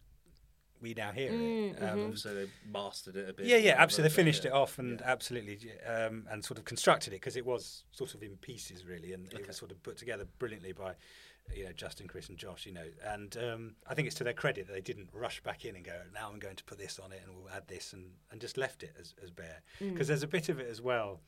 [0.84, 1.82] we now hear Mm, it.
[1.84, 3.46] Um, Obviously, they mastered it a bit.
[3.48, 4.10] Yeah, yeah, absolutely.
[4.10, 4.52] They finished yeah.
[4.52, 8.22] it off and absolutely, um, and sort of constructed it because it was sort of
[8.22, 10.94] in pieces really, and it was sort of put together brilliantly by,
[11.56, 12.66] you know, Justin, Chris, and Josh.
[12.66, 15.66] You know, and um, I think it's to their credit that they didn't rush back
[15.66, 17.94] in and go, now I'm going to put this on it and we'll add this,
[17.94, 20.82] and, and just left it as, as bare because there's a bit of it as
[20.82, 21.22] well.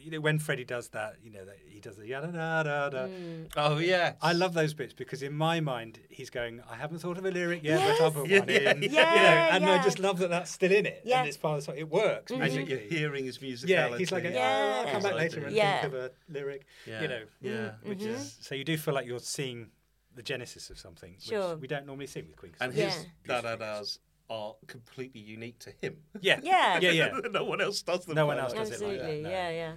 [0.00, 2.88] You know, when Freddie does that, you know, that he does the yada da da
[2.88, 2.98] da.
[3.08, 3.50] Mm.
[3.56, 4.14] Oh yeah.
[4.22, 7.30] I love those bits because in my mind he's going, I haven't thought of a
[7.30, 8.40] lyric yet, but I'll put Yes.
[8.40, 8.82] one Yeah, in.
[8.82, 9.56] yeah, you know, yeah.
[9.56, 11.02] and I just love that that's still in it.
[11.04, 11.20] Yeah.
[11.20, 11.78] And it's part of the song.
[11.78, 12.30] It works.
[12.32, 12.42] Mm-hmm.
[12.42, 12.88] and you- musically.
[12.90, 13.68] you're hearing his musicality.
[13.68, 14.74] Yeah, he's like, Yeah.
[14.84, 15.80] oh, I'll come back later and Yeah.
[15.82, 16.66] think of a lyric.
[16.86, 17.02] Yeah.
[17.02, 17.50] You know, Yeah.
[17.52, 17.88] Mm-hmm.
[17.88, 18.42] which is mm-hmm.
[18.42, 19.70] so you do feel like you're seeing
[20.14, 21.52] the genesis of something, Sure.
[21.54, 22.52] which we don't normally see with Queen.
[22.52, 23.40] 'cause And it's his Yeah.
[23.40, 23.98] da da das
[24.30, 25.96] are completely unique to him.
[26.20, 26.78] yeah, Yeah.
[26.80, 27.10] yeah, yeah.
[27.30, 28.14] no one else does them.
[28.14, 28.68] No one else that.
[28.68, 29.30] does it like that, Absolutely, no.
[29.30, 29.72] yeah, yeah.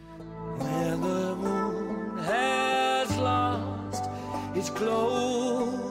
[0.58, 4.10] Where the moon has lost
[4.56, 5.91] its glow.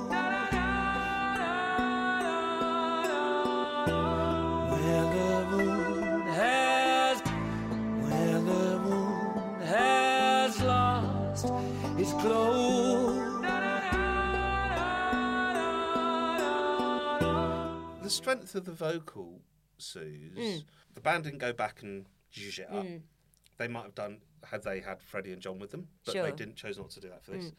[18.22, 19.42] Strength of the vocal,
[19.78, 20.64] Sooz, Mm.
[20.94, 22.86] the band didn't go back and zhuzh it up.
[23.58, 26.30] They might have done had they had Freddie and John with them, but they Sure.
[26.32, 26.36] Mm.
[26.36, 27.52] didn't chose not to do that for this.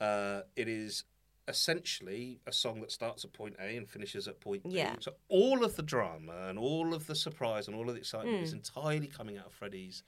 [0.00, 1.04] Uh, it is
[1.48, 4.70] essentially a song that starts at point A and finishes at point B.
[4.70, 4.96] Yeah.
[5.00, 8.38] So all of the drama and all of the surprise and all of the excitement
[8.40, 8.42] Mm.
[8.42, 10.02] is entirely coming out of Freddie's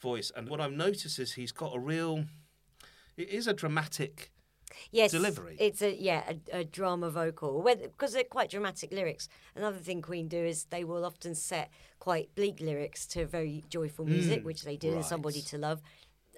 [0.00, 0.30] voice.
[0.34, 2.26] And what I've noticed is he's got a real.
[3.16, 4.32] It is a dramatic.
[4.90, 5.56] Yes, delivery.
[5.58, 9.28] It's a yeah a, a drama vocal because they're quite dramatic lyrics.
[9.54, 14.04] Another thing Queen do is they will often set quite bleak lyrics to very joyful
[14.04, 15.82] music, which they did in Somebody to Love.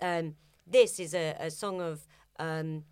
[0.01, 0.35] Um,
[0.67, 2.07] this is a, a song of.
[2.39, 2.85] Um,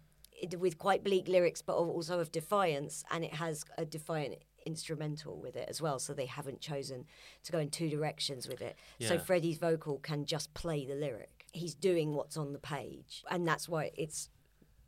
[0.58, 5.54] with quite bleak lyrics, but also of defiance, and it has a defiant instrumental with
[5.54, 5.98] it as well.
[5.98, 7.04] So they haven't chosen
[7.44, 8.76] to go in two directions with it.
[9.00, 11.44] So Freddie's vocal can just play the lyric.
[11.52, 14.30] He's doing what's on the page, and that's why it's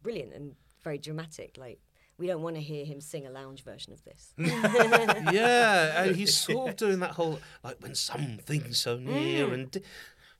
[0.02, 1.56] brilliant and very dramatic.
[1.58, 1.80] Like
[2.18, 4.34] we don't want to hear him sing a lounge version of this.
[4.38, 9.82] yeah, and he's sort of doing that whole like when something's so near and di-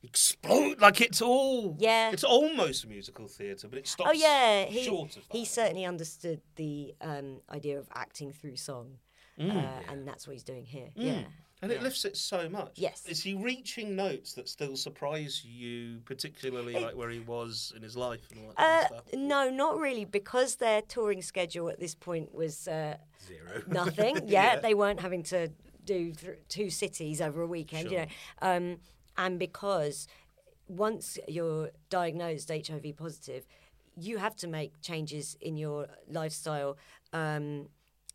[0.03, 1.75] explode like it's all Mm.
[1.79, 2.11] Yeah.
[2.11, 4.09] it's almost musical theatre, but it stops.
[4.09, 5.37] oh yeah, he short of that.
[5.37, 8.97] he certainly understood the um, idea of acting through song,
[9.39, 9.43] uh,
[9.89, 10.89] and that's what he's doing here.
[10.95, 11.23] Yeah.
[11.63, 12.73] And it lifts it so much.
[12.75, 13.03] Yes.
[13.07, 17.95] is he reaching notes that still surprise you, particularly like where he was in his
[17.97, 19.19] life and all that Uh, kind of stuff?
[19.19, 22.97] no, not really, because their touring schedule at this point was uh,
[23.27, 23.63] Zero.
[23.67, 24.21] nothing.
[24.27, 25.49] yeah, they weren't having to
[25.85, 28.05] do th- two cities over a weekend, you know,
[28.41, 28.77] um,
[29.17, 30.07] and because
[30.67, 33.45] once you're diagnosed HIV positive,
[33.95, 36.77] you have to make changes in your lifestyle.
[37.11, 37.67] Um,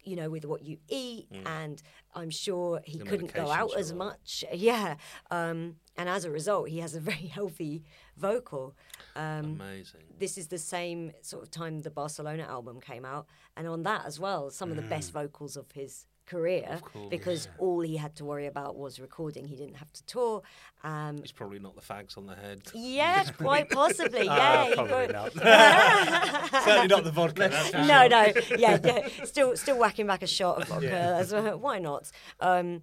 [0.08, 1.82] you know, with what you eat, and
[2.14, 4.44] I'm sure he The couldn't go out as much.
[4.52, 4.96] Yeah,
[5.30, 7.84] um, and as a result, he has a very healthy
[8.16, 8.74] vocal.
[9.14, 10.00] Um, Amazing.
[10.18, 14.06] this is the same sort of time the Barcelona album came out, and on that
[14.06, 16.78] as well, some of the best vocals of his career
[17.10, 19.44] because all he had to worry about was recording.
[19.46, 20.42] He didn't have to tour.
[20.84, 22.60] Um, It's probably not the fags on the head.
[22.74, 24.26] yeah, quite possibly.
[24.28, 26.62] Ah, Yeah, he probably got- not.
[26.64, 27.48] Certainly not the vodka.
[27.48, 28.08] That's no, sure.
[28.08, 30.92] no, yeah, yeah, still, still whacking back a shot of vodka.
[31.22, 31.58] As well.
[31.58, 32.10] Why not?
[32.40, 32.82] Um,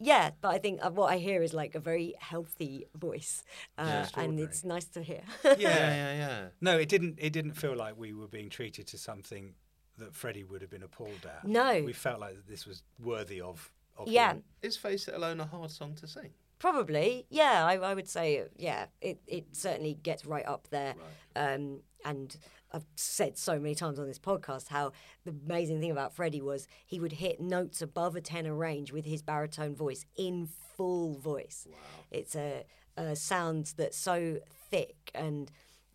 [0.00, 3.42] yeah, but I think uh, what I hear is like a very healthy voice,
[3.78, 5.22] uh, and it's nice to hear.
[5.44, 6.44] Yeah, yeah, yeah.
[6.60, 7.18] No, it didn't.
[7.20, 9.54] It didn't feel like we were being treated to something
[9.98, 11.46] that Freddie would have been appalled at.
[11.46, 11.82] No.
[11.84, 13.70] we felt like this was worthy of.
[13.96, 14.44] of yeah, him.
[14.62, 16.30] Is Face It Alone a hard song to sing?
[16.58, 17.64] Probably, yeah.
[17.66, 18.86] I, I would say, yeah.
[19.00, 20.94] It it certainly gets right up there.
[21.36, 22.36] Um, and
[22.72, 24.92] I've said so many times on this podcast how
[25.24, 29.04] the amazing thing about Freddie was he would hit notes above a tenor range with
[29.04, 31.66] his baritone voice in full voice.
[31.70, 31.76] Wow.
[32.10, 32.64] It's a,
[32.96, 34.38] a sound that's so
[34.70, 35.50] thick and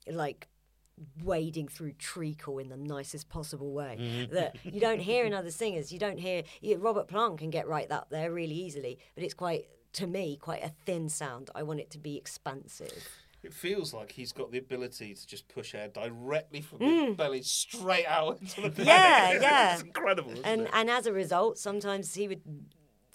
[0.10, 0.48] like
[1.24, 5.92] wading through treacle in the nicest possible way that you don't hear in other singers.
[5.92, 9.34] You don't hear you, Robert Plant can get right up there really easily, but it's
[9.34, 11.50] quite to me quite a thin sound.
[11.56, 13.08] I want it to be expansive.
[13.42, 17.08] It feels like he's got the ability to just push air directly from Mm.
[17.08, 19.74] his belly straight out into the Yeah, yeah.
[19.76, 20.32] it's incredible.
[20.34, 20.70] Isn't And it?
[20.74, 22.42] and as a result, sometimes he would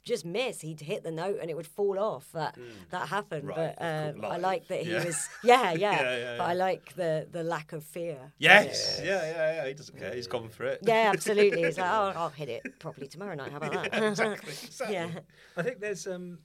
[0.05, 0.61] just miss.
[0.61, 2.31] He'd hit the note and it would fall off.
[2.33, 2.57] That
[2.91, 3.49] that happened.
[3.49, 5.05] Right, but of uh, I like that he Yeah.
[5.05, 5.29] was.
[5.43, 5.93] Yeah, yeah.
[6.03, 8.33] Yeah, yeah, But I like the the lack of fear.
[8.39, 9.69] yes, yeah, yeah, yeah.
[9.69, 10.13] He doesn't care.
[10.15, 10.81] He's gone for it.
[10.83, 11.65] Yeah, absolutely.
[11.65, 13.51] He's like, oh, I'll hit it properly tomorrow night.
[13.51, 14.03] How about that?
[14.05, 14.53] exactly.
[14.53, 14.95] exactly.
[14.95, 15.09] yeah.
[15.57, 16.39] I think there's um,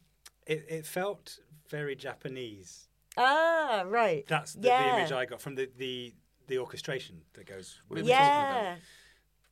[0.48, 2.88] it, it felt very Japanese.
[3.18, 4.26] Ah, right.
[4.28, 4.92] That's the, yeah.
[4.94, 6.14] the image I got from the, the
[6.48, 8.76] the orchestration that goes with the- Yeah.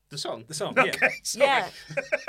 [0.09, 0.45] The song.
[0.47, 0.77] the song.
[0.79, 1.45] Okay, Yeah, sorry.
[1.45, 1.69] Yeah.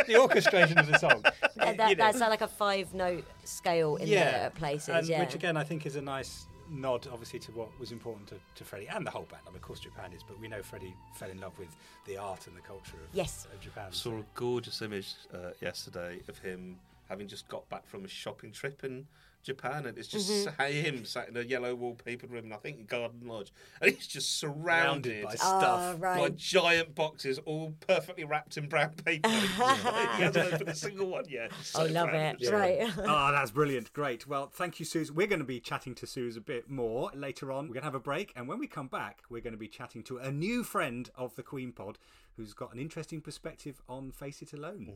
[0.06, 1.22] the orchestration of the song.
[1.56, 2.04] That, You know.
[2.04, 4.88] that's uh, like a five note scale in there at places.
[4.88, 5.20] and yeah.
[5.20, 8.64] which again I think is a nice nod, obviously, to what was important to, to
[8.64, 9.42] Freddie and the whole band.
[9.46, 11.68] I mean, of course, Japan is, but we know Freddie fell in love with
[12.06, 13.46] the art and the culture of, Yes.
[13.52, 13.90] of Japan.
[13.92, 18.52] saw a gorgeous image uh, yesterday of him having just got back from a shopping
[18.52, 19.06] trip in
[19.48, 20.72] Japan, and it's just Mm-hmm.
[20.72, 24.38] him sat in a yellow wallpapered room, and I think Garden Lodge, and he's just
[24.38, 26.00] surrounded Surrounded by Ah, stuff.
[26.00, 26.36] by right.
[26.36, 29.28] giant boxes, all perfectly wrapped in brown paper.
[29.28, 31.50] he hasn't opened a single one yet.
[31.62, 32.40] So I love proud it.
[32.40, 32.98] himself.
[32.98, 33.08] Right.
[33.08, 33.92] oh, that's brilliant.
[33.92, 34.26] Great.
[34.26, 35.10] Well, thank you, Sooz.
[35.10, 37.66] We're going to be chatting to Sooz a bit more later on.
[37.68, 38.32] We're going to have a break.
[38.36, 41.34] And when we come back, we're going to be chatting to a new friend of
[41.36, 41.96] the Queenpod
[42.36, 44.92] who's got an interesting perspective on Face It Alone.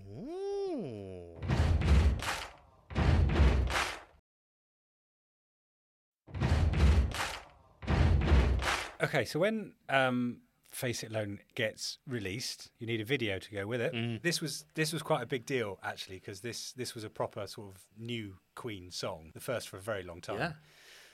[9.02, 10.38] Okay, so when um,
[10.70, 14.22] Face It Alone gets released, you need a video to go with it.
[14.22, 17.46] This was this was quite a big deal actually because this this was a proper
[17.46, 20.38] sort of new Queen song, the first for a very long time.
[20.38, 20.52] Yeah.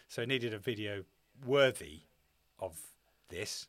[0.08, 1.04] So it needed a video
[1.46, 2.02] worthy
[2.58, 2.78] of
[3.28, 3.68] this.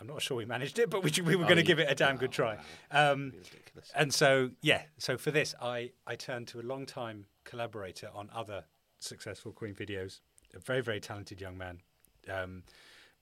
[0.00, 1.94] I'm not sure we managed it, but we, we were going to give it a
[1.94, 2.58] damn good try.
[2.90, 3.92] Um, Ridiculous.
[3.94, 8.64] and so, yeah, so for this, I, I turned to a long-time collaborator on other
[8.98, 10.18] successful Queen videos,
[10.52, 11.80] a very, very talented young man,
[12.28, 12.64] um,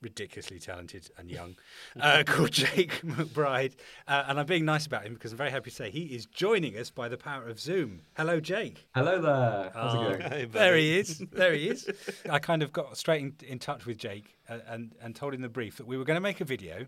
[0.03, 1.55] ridiculously talented and young,
[1.99, 3.75] uh, called Jake McBride.
[4.07, 6.27] Uh, and I'm being nice about him because I'm very happy to say he is
[6.27, 8.01] joining us by the power of Zoom.
[8.17, 8.87] Hello, Jake.
[8.95, 9.71] Hello there.
[9.75, 10.49] How's Oh, it going?
[10.51, 11.19] there he is.
[11.33, 11.89] There he is.
[12.29, 15.41] I kind of got straight in, in touch with Jake and, and, and told him
[15.41, 16.87] the brief that we were going to make a video.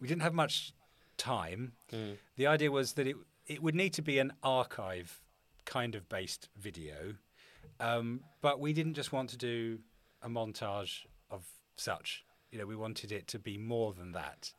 [0.00, 0.72] We didn't have much
[1.16, 1.72] time.
[2.36, 3.16] The idea was that it
[3.46, 5.22] it would need to be an archive
[5.64, 7.14] kind of based video,
[7.80, 9.78] um, but we didn't just want to do
[10.22, 11.44] a montage of
[11.76, 12.24] such.
[12.50, 14.52] You know, we wanted it to be more than that.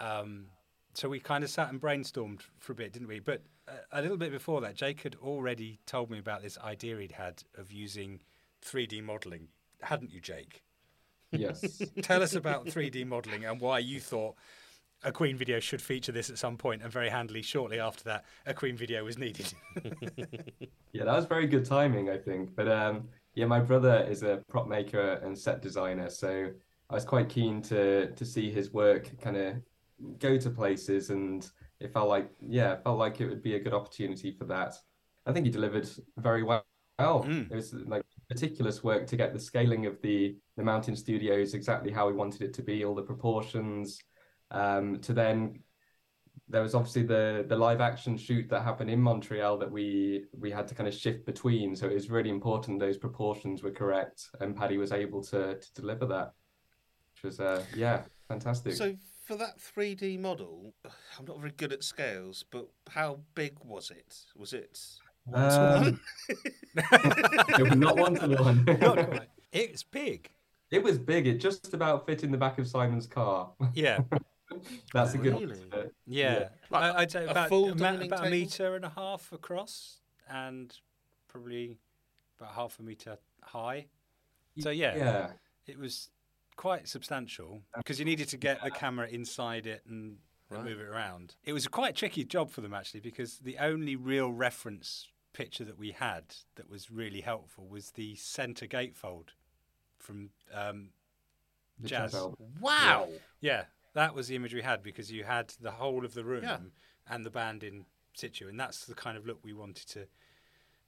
[0.00, 0.46] Um,
[0.94, 3.20] so we kind of sat and brainstormed for a bit, didn't we?
[3.20, 6.98] But a, a little bit before that, Jake had already told me about this idea
[6.98, 8.20] he'd had of using
[8.64, 9.48] 3D modelling,
[9.82, 10.62] hadn't you, Jake?
[11.32, 11.82] Yes.
[12.02, 14.36] Tell us about 3D modelling and why you thought
[15.02, 18.24] a Queen video should feature this at some point, and very handily, shortly after that,
[18.46, 19.52] a Queen video was needed.
[20.94, 22.54] Yeah, that was very good timing, I think.
[22.54, 26.50] But um, yeah, my brother is a prop maker and set designer, so
[26.90, 29.56] I was quite keen to to see his work kind of
[30.18, 31.48] go to places, and
[31.80, 34.74] it felt like yeah, it felt like it would be a good opportunity for that.
[35.26, 36.64] I think he delivered very well.
[36.98, 37.50] Mm.
[37.50, 41.90] It was like meticulous work to get the scaling of the the mountain studios exactly
[41.90, 43.98] how we wanted it to be, all the proportions,
[44.50, 45.60] um, to then
[46.48, 50.50] there was obviously the the live action shoot that happened in Montreux that we we
[50.50, 51.74] had to kind of shift between.
[51.74, 55.74] So it was really important those proportions were correct, and Paddy was able to to
[55.74, 56.32] deliver that,
[57.24, 58.74] was uh, yeah fantastic.
[58.74, 58.94] So
[59.26, 60.74] for that 3D model,
[61.18, 64.16] I'm not very good at scales, but how big was it?
[64.36, 64.78] Was it
[65.32, 66.00] Um,
[66.76, 68.64] it was not one to one.
[68.80, 69.28] Not quite.
[69.52, 70.30] It's big.
[70.70, 71.26] It was big.
[71.26, 73.50] It just about fit in the back of Simon's car.
[73.74, 74.00] Yeah.
[74.92, 75.46] That's a good Really?
[75.58, 75.70] one.
[75.70, 78.84] to- Yeah, Like I, I'd say a about, full a ma- about a metre and
[78.84, 80.76] a half across, and
[81.28, 81.78] probably
[82.38, 83.86] about half a metre high.
[84.58, 85.30] So yeah, Yeah.
[85.66, 86.10] it was
[86.56, 90.18] quite substantial because you needed to get the camera inside it and,
[90.50, 90.64] and Right.
[90.64, 91.34] move it around.
[91.44, 95.64] It was a quite tricky job for them actually because the only real reference picture
[95.64, 96.22] that we had
[96.56, 99.30] that was really helpful was the centre gatefold
[99.98, 100.90] from um,
[101.82, 102.12] Jazz.
[102.12, 102.26] jazz.
[102.60, 103.08] Wow.
[103.40, 106.44] Yeah, that was the image we had because you had the whole of the room
[106.44, 106.58] Yeah.
[107.08, 110.06] and the band in situ, and that's the kind of look we wanted to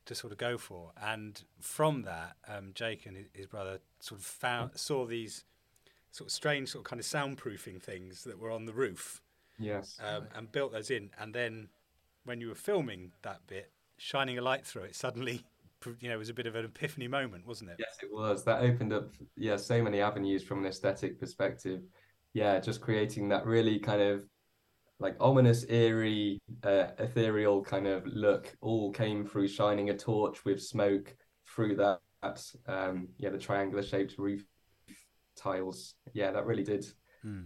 [0.04, 0.92] to sort of go for.
[1.02, 5.44] And from that, um, Jake and his, his brother sort of found saw these
[6.16, 9.20] sort of strange, sort of kind of soundproofing things that were on the roof,
[9.58, 9.98] Yes.
[10.02, 11.10] um, and built those in.
[11.18, 11.68] And then
[12.24, 15.44] when you were filming that bit, shining a light through it suddenly,
[16.00, 17.76] you know, was a bit of an epiphany moment, wasn't it?
[17.78, 18.44] Yes, it was.
[18.44, 21.82] That opened up, yeah, so many avenues from an aesthetic perspective.
[22.32, 24.24] Yeah, just creating that really kind of
[24.98, 30.62] like ominous, eerie, uh, ethereal kind of look all came through shining a torch with
[30.62, 31.14] smoke
[31.46, 32.00] through that.
[32.66, 34.42] Um, yeah, the triangular shaped roof
[35.50, 35.94] tiles.
[36.12, 36.86] Yeah, that really did.
[37.22, 37.44] Hmm.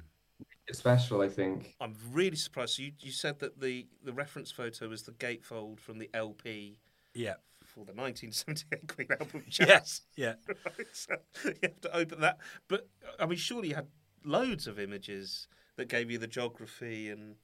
[0.66, 1.74] It's special, I think.
[1.80, 2.74] I'm really surprised.
[2.76, 6.78] So you, you said that the, the reference photo was the gatefold from the LP
[7.14, 7.34] Yeah.
[7.64, 10.03] for the 1978 Queen album Yes.
[10.16, 10.34] Yeah.
[10.48, 12.38] Right, so you have to open that.
[12.68, 12.88] But
[13.18, 13.88] I mean, surely you had
[14.24, 17.34] loads of images that gave you the geography and.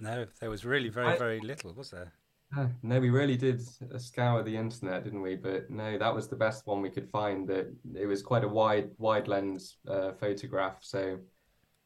[0.00, 2.12] No, there was really very, I- very little, was there?
[2.82, 3.62] No, we really did
[4.00, 5.36] scour the internet, didn't we?
[5.36, 7.48] But no, that was the best one we could find.
[7.48, 11.18] That it was quite a wide, wide lens uh, photograph, so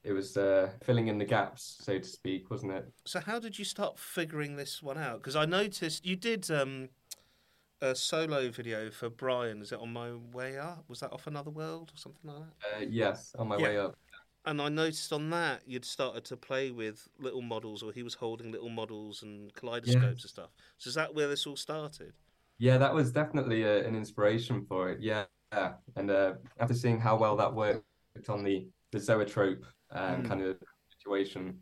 [0.04, 2.84] it was uh, filling in the gaps, so to speak, wasn't it?
[3.04, 5.18] So how did you start figuring this one out?
[5.18, 6.88] Because I noticed you did um,
[7.80, 9.62] a solo video for Brian.
[9.62, 10.84] Is it on my way up?
[10.88, 12.78] Was that off another world or something like that?
[12.78, 13.64] Uh, yes, on my Yeah.
[13.64, 13.96] way up.
[14.44, 18.14] And I noticed on that you'd started to play with little models, or he was
[18.14, 20.50] holding little models and kaleidoscopes and stuff.
[20.78, 22.12] So is that where this all started?
[22.58, 25.00] Yeah, that was definitely a, an inspiration for it.
[25.00, 25.74] Yeah, yeah.
[25.96, 27.84] And uh, after seeing how well that worked
[28.28, 30.56] on the the zoetrope um, kind of
[30.90, 31.58] situation,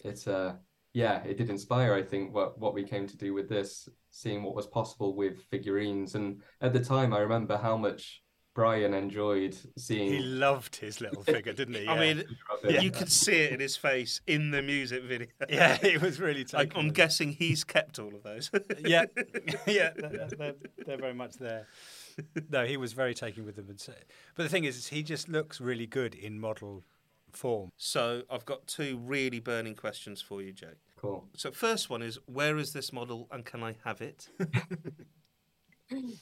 [0.00, 0.54] it uh,
[0.92, 1.94] yeah, it did inspire.
[1.94, 5.42] I think what what we came to do with this, seeing what was possible with
[5.50, 8.22] figurines, and at the time, I remember how much
[8.56, 10.10] Brian enjoyed seeing.
[10.14, 11.86] He loved his little figure, didn't he?
[11.86, 12.24] I mean,
[12.64, 12.80] Yeah.
[12.80, 15.28] you could see it in his face in the music video.
[15.50, 16.80] yeah, it was really I, taken.
[16.80, 18.50] I'm guessing he's kept all of those.
[18.80, 19.04] yeah,
[19.66, 20.54] yeah, they're, they're,
[20.86, 21.66] they're very much there.
[22.50, 23.66] No, he was very taken with them.
[23.68, 26.82] But the thing is, is he just looks really good in model
[27.32, 27.72] form.
[27.76, 30.80] So I've got two really burning questions for you, Jake.
[30.96, 31.26] Cool.
[31.36, 34.30] So first one is, where is this model and can I have it?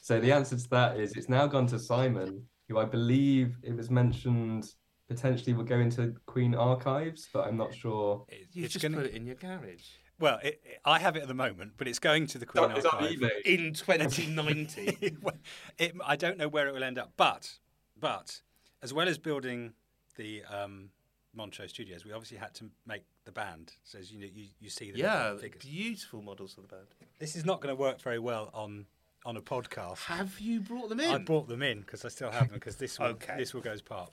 [0.02, 3.74] So the answer to that is it's now gone to Simon, who I believe it
[3.76, 4.66] was mentioned
[5.08, 8.24] potentially would go into Queen Archives, but I'm not sure.
[8.28, 9.84] It- You it's just gonna, put it in your garage
[10.20, 12.70] well, it, it- I have it at the moment, but it's going to the Queen
[12.70, 13.18] It's Archive.
[13.18, 13.40] eBay.
[13.44, 15.16] in 2090.
[15.78, 17.58] it, I don't know where it will end up, but
[17.98, 18.40] but
[18.82, 19.72] as well as building
[20.16, 20.90] the um,
[21.34, 23.72] Montreux Studios, we obviously had to make the band.
[23.82, 25.62] So as you know, you, you see the yeah, figures.
[25.64, 26.86] beautiful models of the band.
[27.18, 28.86] This is not going to work very well on
[29.24, 30.04] on a podcast.
[30.04, 31.10] Have you brought them in?
[31.10, 33.34] I brought them in because I still have them because this will, Okay.
[33.38, 34.10] this will go as part.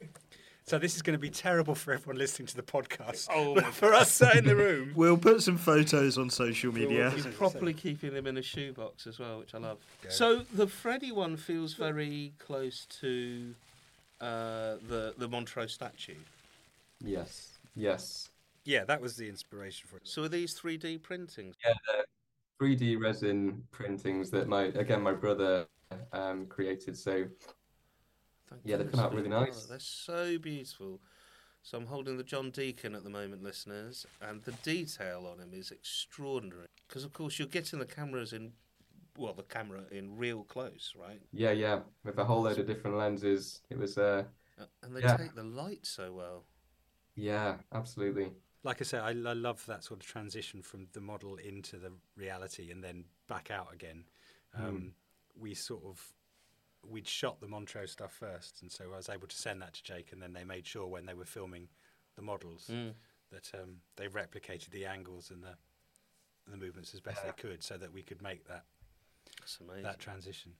[0.63, 3.27] So this is going to be terrible for everyone listening to the podcast.
[3.31, 4.93] Oh but for us sat in the room.
[4.95, 7.11] We'll put some photos on social media.
[7.15, 9.79] You're properly keeping them in a shoebox as well, which I love.
[10.09, 13.53] So the Freddy one feels very close to
[14.21, 16.15] uh, the the Montreux statue.
[17.03, 18.29] Yes, yes.
[18.63, 20.07] Yeah, that was the inspiration for it.
[20.07, 21.55] So are these 3D printings?
[21.65, 22.05] Yeah, the
[22.61, 25.65] 3D resin printings that my again my brother
[26.13, 26.95] um, created.
[26.95, 27.25] So
[28.49, 29.65] Thank Yeah, they come out really nice.
[29.65, 31.01] They're so beautiful.
[31.63, 35.53] So I'm holding the John Deacon at the moment, listeners, and the detail on him
[35.53, 36.67] is extraordinary.
[36.87, 38.53] Because of course you're getting the cameras in,
[39.17, 41.21] well, the camera in real close, right?
[41.31, 43.61] yeah, yeah, with a whole load of different lenses.
[43.69, 44.23] It was uh,
[44.57, 45.17] Uh, And they Yeah.
[45.17, 46.45] take the light so well.
[47.15, 48.31] yeah, absolutely.
[48.63, 51.91] Like I say, I, I love that sort of transition from the model into the
[52.15, 54.03] reality and then back out again.
[54.55, 54.93] Um,
[55.39, 56.13] We sort of
[56.87, 59.83] we'd shot the Montreux stuff first, and so I was able to send that to
[59.83, 61.69] Jake, and then they made sure when they were filming
[62.15, 62.93] the models Mm.
[63.29, 65.55] that um, they replicated the angles and the
[66.47, 68.65] the movements as best they could, so that we could make that
[69.83, 70.53] that transition.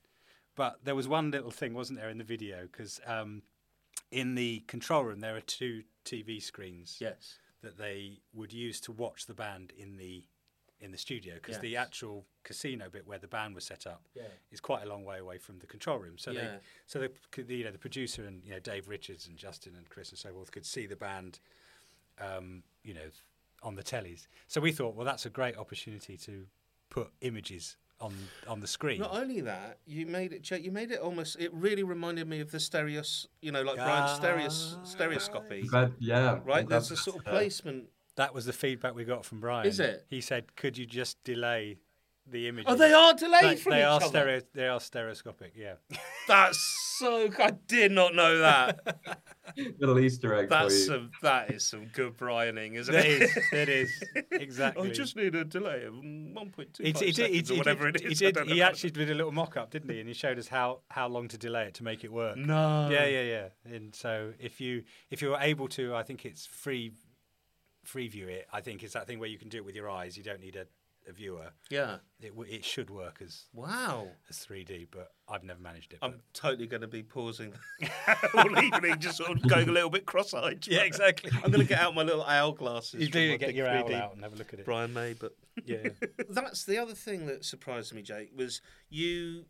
[0.54, 2.62] But there was one little thing, wasn't there, in the video?
[2.62, 3.42] Because um,
[4.10, 7.38] in the control room there are two TV screens yes.
[7.62, 10.24] That they would use to watch the band in the
[10.80, 14.24] in the studio because the actual casino bit where the band was set up Yeah.
[14.50, 16.18] is quite a long way away from the control room.
[16.18, 16.40] So Yeah.
[16.40, 19.76] they so the, the you know the producer and you know Dave Richards and Justin
[19.76, 21.38] and Chris and so forth could see the band,
[22.18, 23.10] um, you know,
[23.62, 24.26] on the tellies.
[24.48, 26.46] So we thought, well, that's a great opportunity to
[26.90, 28.12] put images on
[28.48, 29.00] on the screen.
[29.00, 30.50] Not only that, you made it.
[30.50, 31.36] You made it almost.
[31.40, 33.28] It really reminded me of the stereos.
[33.40, 35.68] You know, like Brian's stereos, stereoscopy.
[35.70, 36.68] But yeah, Right.
[36.68, 37.88] There's that's- a sort of placement.
[38.16, 39.66] That was the feedback we got from Brian.
[39.66, 40.04] Is it?
[40.10, 41.78] He said, "Could you just delay
[42.30, 42.66] the images.
[42.72, 44.06] Oh, they are delayed They, from they each are other.
[44.06, 44.40] stereo.
[44.54, 45.52] They are stereoscopic.
[45.56, 45.74] Yeah.
[46.28, 46.58] That's
[46.98, 47.28] so.
[47.38, 49.20] I did not know that.
[49.78, 50.84] Little Easter egg for That's you.
[50.86, 51.10] some.
[51.22, 53.22] That is some good Brianing, isn't it it?
[53.22, 53.36] is.
[53.52, 54.88] It is exactly.
[54.88, 57.58] I just need a delay of one point two He, five he, seconds or he
[57.58, 58.20] whatever did, it is.
[58.20, 59.98] He, did, he how- actually did a little mock-up, didn't he?
[59.98, 62.36] And he showed us how, how long to delay it to make it work.
[62.36, 62.88] No.
[62.90, 63.48] Yeah, yeah, yeah.
[63.74, 66.92] And so if you if you're able to, I think it's free
[67.84, 68.46] free view it.
[68.52, 70.16] I think it's that thing where you can do it with your eyes.
[70.16, 70.66] You don't need a,
[71.08, 71.50] a viewer.
[71.70, 71.96] Yeah.
[72.20, 74.08] It w- it should work as Wow.
[74.30, 75.98] as 3D, but I've never managed it.
[76.02, 77.52] I'm but- totally going to be pausing
[78.34, 80.66] all evening, just sort of going a little bit cross-eyed.
[80.66, 81.30] Yeah, exactly.
[81.34, 83.00] I'm going to get out my little owl glasses.
[83.00, 84.64] you do my get your 3D out and have a look at it.
[84.64, 85.34] Brian May, but
[85.64, 85.88] Yeah.
[86.30, 89.46] that's the other thing that surprised me, Jake, was you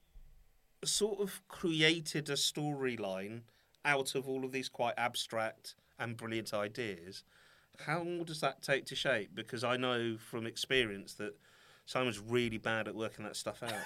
[0.84, 3.42] sort of created a storyline
[3.84, 7.22] out of all of these quite abstract and brilliant ideas.
[7.78, 9.30] How long does that take to shape?
[9.34, 11.34] Because I know from experience that
[11.86, 13.72] Simon's really bad at working that stuff out.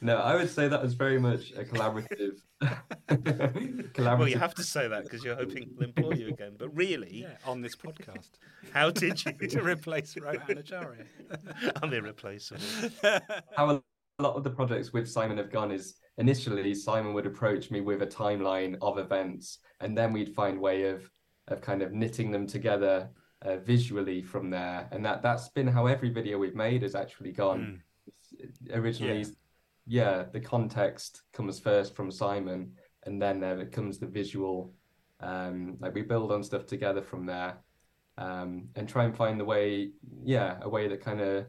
[0.00, 2.38] no, I would say that was very much a collaborative.
[2.62, 3.96] collaborative.
[4.18, 6.56] well, you have to say that because you're hoping he'll employ you again.
[6.58, 8.30] But really, yeah, on this podcast
[8.72, 9.32] how did you?
[9.32, 11.04] to replace Rohan Acharya.
[11.82, 12.60] I'm irreplaceable.
[13.56, 17.70] how a lot of the projects with Simon have gone is initially Simon would approach
[17.70, 21.10] me with a timeline of events, and then we'd find way of
[21.50, 23.10] of kind of knitting them together
[23.42, 24.88] uh, visually from there.
[24.92, 27.82] And that that's been how every video we've made has actually gone.
[28.72, 29.26] Originally,
[29.86, 30.24] yeah.
[30.32, 32.72] the context comes first from Simon,
[33.04, 34.72] and then there it comes the visual.
[35.20, 37.58] Um, like we build on stuff together from there,
[38.16, 39.90] um, and try and find the way,
[40.24, 41.46] yeah, a way that kind of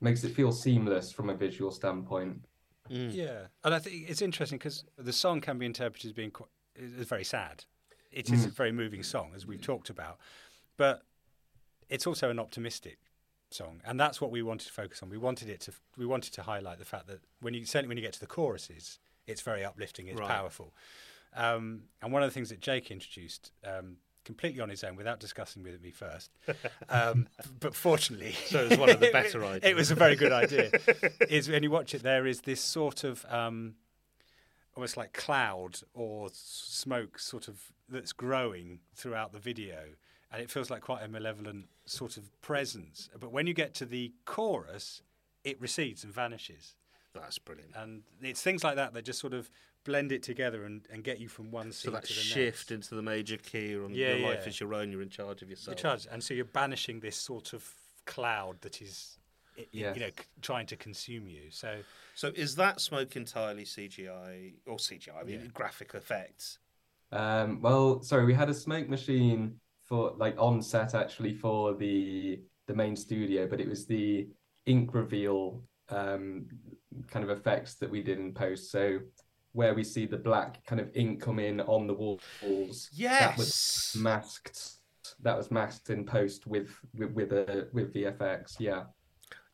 [0.00, 2.44] makes it feel seamless from a visual standpoint.
[2.88, 6.50] Yeah, and I think it's interesting because the song can be interpreted as being quite,
[6.76, 7.64] is very sad.
[8.14, 10.18] It is a very moving song, as we've talked about,
[10.76, 11.02] but
[11.88, 12.98] it's also an optimistic
[13.50, 15.10] song, and that's what we wanted to focus on.
[15.10, 17.96] We wanted it to we wanted to highlight the fact that when you certainly when
[17.98, 20.28] you get to the choruses, it's very uplifting, it's Right.
[20.28, 20.72] powerful.
[21.36, 23.52] Um, and one of the things that Jake introduced.
[23.64, 26.30] Um, Completely on his own, without discussing with me first,
[26.88, 27.28] um,
[27.60, 29.60] but fortunately, So it was one of the better ideas.
[29.70, 30.70] It was a very good idea.
[31.28, 33.74] is when you watch it, there is this sort of um,
[34.76, 39.78] almost like cloud or smoke, sort of that's growing throughout the video,
[40.32, 43.08] and it feels like quite a malevolent sort of presence.
[43.18, 45.02] But when you get to the chorus,
[45.44, 46.74] it recedes and vanishes,
[47.14, 47.72] That's brilliant.
[47.76, 49.50] and it's things like that that just sort of
[49.84, 52.70] blend it together and, and get you from one scene So that to the shift
[52.70, 52.70] next.
[52.70, 55.50] into the major key on Yeah, your life is your own, you're in charge of
[55.50, 55.76] yourself.
[55.76, 57.68] The charge, and so you're banishing this sort of
[58.06, 59.18] cloud that is,
[59.72, 59.96] Yes.
[59.96, 61.50] you know, c- trying to consume you.
[61.50, 61.80] So
[62.14, 65.20] So is that smoke entirely CGI or CGI?
[65.20, 65.46] I mean, Yeah.
[65.52, 66.58] graphic effects.
[67.12, 72.40] Um, well, sorry, we had a smoke machine for like on set actually for the
[72.66, 74.26] the main studio, but it was the
[74.66, 76.46] ink reveal um,
[77.10, 78.70] kind of effects that we did in post.
[78.70, 79.00] So
[79.52, 82.88] where we see the black kind of ink come in on the walls.
[82.92, 84.72] yes, That was masked.
[85.20, 88.56] That was masked in post with with with, uh, with VFX.
[88.58, 88.84] Yeah.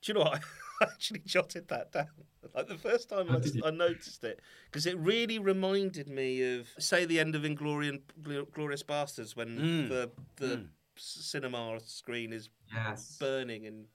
[0.03, 0.43] Do you know what?
[0.83, 2.07] I actually jotted that down.
[2.55, 3.69] Like the first time I?
[3.69, 7.99] I noticed it, because it really reminded me of, say, the end of Inglorious
[8.55, 9.89] Glorious Bastards when Mm.
[9.89, 10.69] the the Mm.
[10.97, 13.17] cinema screen is Yes.
[13.19, 13.87] burning and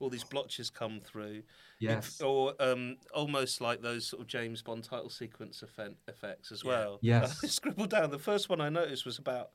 [0.00, 1.44] all these blotches come through.
[1.78, 2.20] Yes.
[2.20, 6.98] Or um, almost like those sort of James Bond title sequence effect, effects as well.
[7.02, 7.44] Yes.
[7.44, 8.10] I scribbled down.
[8.10, 9.50] The first one I noticed was about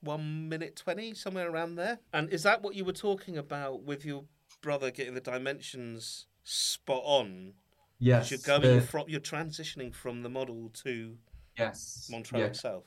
[0.00, 1.98] one minute twenty, somewhere around there.
[2.12, 4.24] And is that what you were talking about with your
[4.60, 7.54] brother getting the dimensions spot on.
[7.98, 8.30] Yes.
[8.30, 11.16] You're going the- from you're transitioning from the model to
[11.58, 12.08] yes.
[12.10, 12.46] Montreux yeah.
[12.46, 12.84] itself.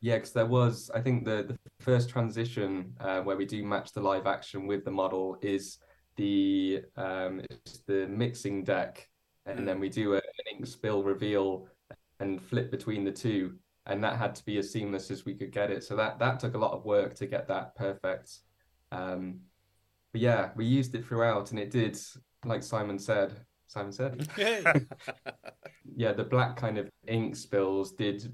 [0.00, 3.92] Yeah, because there was, I think the, the first transition uh, where we do match
[3.92, 5.78] the live action with the model is
[6.16, 7.42] the um,
[7.86, 9.08] the mixing deck,
[9.46, 11.66] and then we do a, an ink spill reveal
[12.20, 13.54] and flip between the two,
[13.86, 15.82] and that had to be as seamless as we could get it.
[15.82, 18.38] So that that took a lot of work to get that perfect.
[18.92, 19.40] Um,
[20.12, 21.98] but yeah, we used it throughout, and it did,
[22.44, 23.34] like Simon said.
[23.66, 24.26] Simon said
[25.96, 28.32] yeah, the black kind of ink spills did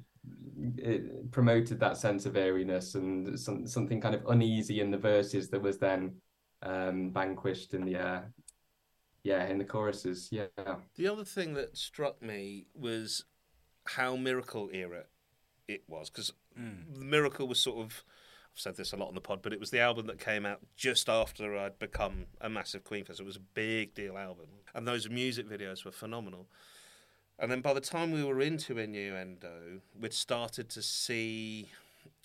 [0.79, 5.51] it promoted that sense of airiness and some, something kind of uneasy in the verses
[5.51, 6.15] that was then
[6.63, 8.21] um, vanquished in the uh,
[9.23, 10.29] yeah in the choruses.
[10.31, 10.47] Yeah,
[10.95, 13.25] The other thing that struck me was
[13.87, 15.05] how Miracle era
[15.69, 18.05] it was because the Miracle was sort of.
[18.55, 20.47] I've said this a lot on the pod, but it was the album that came
[20.47, 23.17] out just after I'd become a massive Queen fan.
[23.17, 26.47] So it was a big deal album, and those music videos were phenomenal.
[27.39, 31.69] And then by the time we were into Innuendo, we'd started to see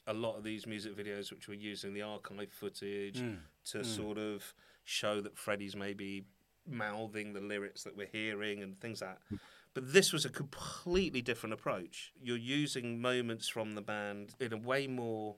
[0.06, 3.34] a lot of these music videos which were using the archive footage hmm.
[3.66, 3.84] to hmm.
[3.84, 4.54] sort of
[4.84, 6.26] show that Freddie's maybe
[6.68, 9.40] mouthing the lyrics that we're hearing and things like that.
[9.74, 12.12] But this was a completely different approach.
[12.22, 15.38] You're using moments from the band in a way more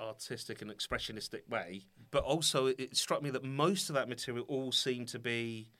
[0.00, 4.44] artistic and expressionistic way, but also it, it struck me that most of that material
[4.48, 5.70] all seemed to be,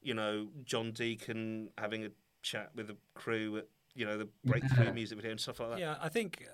[0.00, 2.10] you know, John Deacon having a
[2.42, 5.78] chat with the crew at, you know, the breakthrough music video and stuff like that.
[5.78, 6.46] Yeah, I think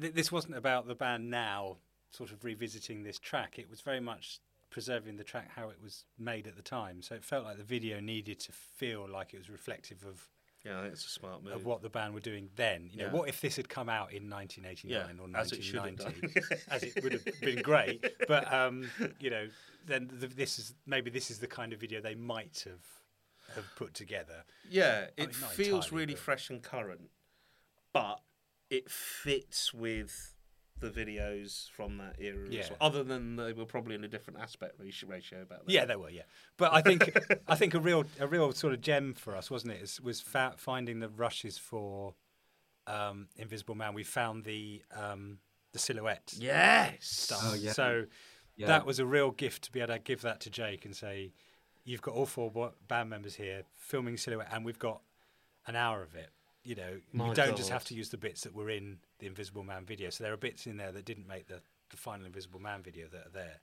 [0.00, 1.78] th- this wasn't about the band now
[2.10, 3.58] sort of revisiting this track.
[3.58, 4.40] It was very much
[4.70, 7.02] preserving the track how it was made at the time.
[7.02, 10.28] So it felt like the video needed to feel like it was reflective of,
[10.64, 11.52] Yeah, I think it's a smart move.
[11.52, 12.88] of what the band were doing then.
[12.90, 13.12] You know, Yeah.
[13.12, 16.40] what if this had come out in 1989 Yeah, or as it should have 1990?
[16.40, 16.58] done.
[16.70, 18.04] as it would have been great.
[18.26, 18.90] But um,
[19.20, 19.48] you know,
[19.86, 23.66] then the, this is maybe this is the kind of video they might have have
[23.76, 24.44] put together.
[24.70, 27.10] Yeah, I it mean, feels entirely, really but- fresh and current,
[27.92, 28.20] but
[28.70, 30.33] it fits with
[30.84, 32.46] the videos from that era.
[32.50, 32.60] Yeah.
[32.60, 35.72] As well, other than they were probably in a different aspect ratio ratio about that.
[35.72, 36.10] Yeah, they were.
[36.10, 36.22] Yeah,
[36.56, 37.16] but I think
[37.48, 39.82] I think a real a real sort of gem for us, wasn't it?
[39.82, 42.14] Is, was fa- finding the rushes for
[42.86, 43.94] um, Invisible Man.
[43.94, 45.38] We found the um,
[45.72, 46.96] the silhouette Yes.
[47.06, 47.40] stuff.
[47.42, 47.72] Oh, yeah.
[47.72, 48.04] So
[48.56, 48.66] Yeah.
[48.68, 51.32] that was a real gift to be able to give that to Jake and say,
[51.84, 55.00] "You've got all four band members here filming silhouette, and we've got
[55.66, 56.30] an hour of it."
[56.64, 59.26] You know, My you don't just have to use the bits that were in the
[59.26, 60.10] Invisible Man video.
[60.10, 61.60] So there are bits in there that didn't make the,
[61.90, 63.60] the final Invisible Man video that are there.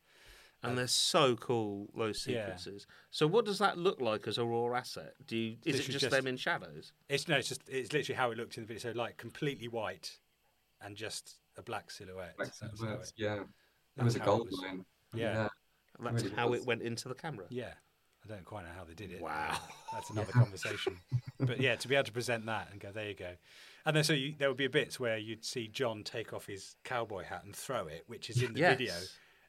[0.64, 2.42] And uh, they're so cool, those Yeah.
[2.46, 2.86] sequences.
[3.10, 5.16] So, what does that look like as a raw asset?
[5.26, 6.94] Do you, is it just, just- them in shadows?
[7.10, 8.92] It's no, it's just it's literally how it looked in the video.
[8.94, 10.20] So like completely white,
[10.80, 12.38] and just a black silhouette.
[12.38, 13.40] Black That's how yeah.
[13.98, 14.60] It was a how gold was.
[14.62, 14.86] line.
[15.16, 15.48] Yeah.
[16.00, 16.62] That's really how was.
[16.62, 17.46] it went into the camera.
[17.50, 17.74] Yeah,
[18.24, 19.22] I don't quite know how they did it.
[19.22, 19.58] Wow.
[19.92, 20.98] that's another conversation.
[21.40, 23.32] But yeah, to be able to present that and go, there you go.
[23.86, 26.46] And then so you, there would be a bits where you'd see John take off
[26.46, 28.78] his cowboy hat and throw it, which is in the Yes.
[28.78, 28.94] video,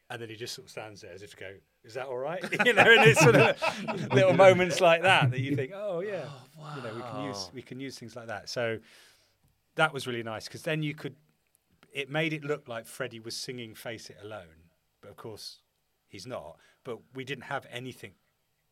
[0.08, 1.54] and then he just sort of stands there as if to go,
[1.84, 3.62] "Is that all right?" you know, and it's sort of
[4.12, 6.24] little moments like that that you think, "Oh yeah,
[6.58, 8.78] oh, you know, we can use we can use things like that." So
[9.74, 11.14] that was really nice because then you could,
[11.92, 14.70] it made it look like Freddie was singing "Face It Alone,"
[15.02, 15.58] but of course
[16.08, 16.56] he's not.
[16.84, 18.12] But we didn't have anything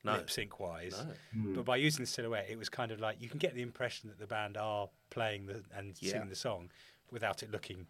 [0.03, 0.13] No.
[0.13, 0.97] lip sync wise.
[1.05, 1.15] No.
[1.33, 1.55] Hmm.
[1.55, 4.09] But by using the silhouette, it was kind of like you can get the impression
[4.09, 6.13] that the band are playing the and Yeah.
[6.13, 6.71] singing the song
[7.11, 7.87] without it looking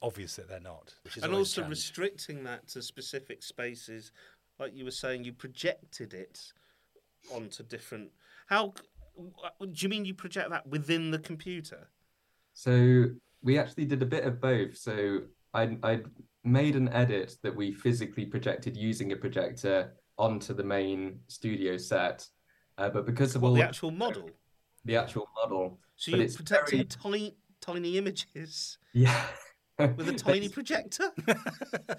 [0.00, 0.94] obvious that they're not.
[1.02, 4.12] Which is and also restricting that to specific spaces,
[4.58, 6.52] like you were saying, you projected it
[7.32, 8.12] onto different.
[8.46, 8.74] How
[9.16, 11.88] do you mean you project that within the computer?
[12.54, 13.06] So
[13.42, 14.76] we actually did a bit of both.
[14.76, 15.22] So
[15.54, 16.02] I I
[16.44, 22.26] made an edit that we physically projected using a projector onto the main studio set,
[22.76, 24.30] uh, but because of Well, all the actual model.
[24.84, 29.22] the actual model, So you're it's protecting very- tiny, tiny images yeah,
[29.78, 31.10] with a tiny projector.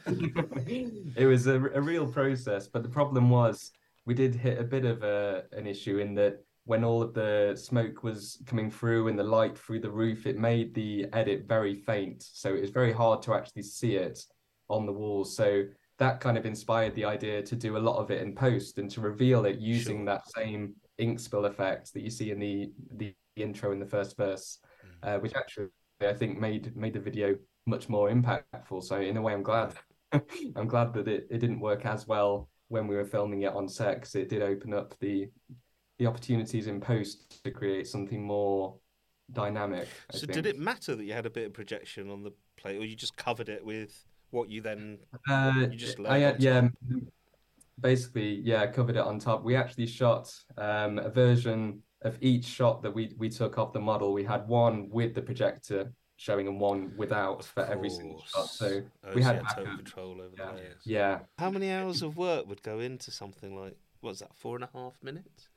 [0.08, 3.72] it was a, a real process, but the problem was
[4.06, 7.56] we did hit a bit of a, an issue in that when all of the
[7.60, 11.74] smoke was coming through and the light through the roof, it made the edit very
[11.74, 12.22] faint.
[12.22, 14.24] So it was very hard to actually see it
[14.70, 15.36] on the walls.
[15.36, 15.64] So
[16.00, 18.90] that kind of inspired the idea to do a lot of it in post and
[18.92, 20.06] to reveal it using Sure.
[20.06, 24.18] that same ink spill effect that you see in the the intro in the first
[24.18, 24.60] verse,
[25.04, 25.68] uh, which actually
[26.02, 27.36] I think made made the video
[27.66, 28.84] much more impactful.
[28.84, 29.74] So in a way, I'm glad.
[30.56, 33.68] I'm glad that it, it didn't work as well when we were filming it on
[33.68, 35.30] set 'cause it did open up the
[36.00, 38.80] the opportunities in post to create something more
[39.34, 39.88] dynamic.
[40.10, 40.32] I so think.
[40.34, 42.96] did it matter that you had a bit of projection on the plate, or you
[42.96, 45.00] just covered it with what you then?
[45.30, 46.70] Uh, You just I, uh, yeah,
[47.80, 49.44] basically, yeah, covered it on top.
[49.44, 53.80] We actually shot um, a version of each shot that we we took off the
[53.80, 54.14] model.
[54.14, 58.48] We had one with the projector showing and one without for every single shot.
[58.50, 60.52] So Oh, we so had you total control over Yeah.
[60.52, 60.82] the layers.
[60.86, 64.36] Yeah, How many hours of work would go into something like what's that?
[64.36, 65.50] Four and a half minutes.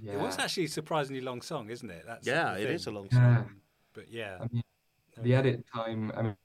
[0.00, 0.12] yeah.
[0.14, 2.04] It was actually a surprisingly long song, isn't it?
[2.06, 3.22] That's Yeah, it is a long song.
[3.22, 3.44] Yeah.
[3.92, 4.62] But yeah, I mean,
[5.20, 6.12] the edit time.
[6.16, 6.36] I mean,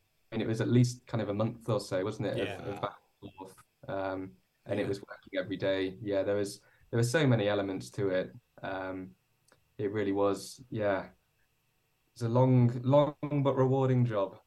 [0.41, 2.37] it was at least kind of a month or so, wasn't it?
[2.37, 2.55] Yeah.
[2.59, 3.55] Of, of back and forth.
[3.87, 4.31] Um,
[4.65, 4.85] and Yeah.
[4.85, 5.97] it was working every day.
[6.01, 6.59] Yeah, there was
[6.89, 8.31] there were so many elements to it.
[8.61, 9.09] Um,
[9.77, 10.61] it really was.
[10.69, 11.05] Yeah,
[12.13, 14.37] it's a long, long but rewarding job.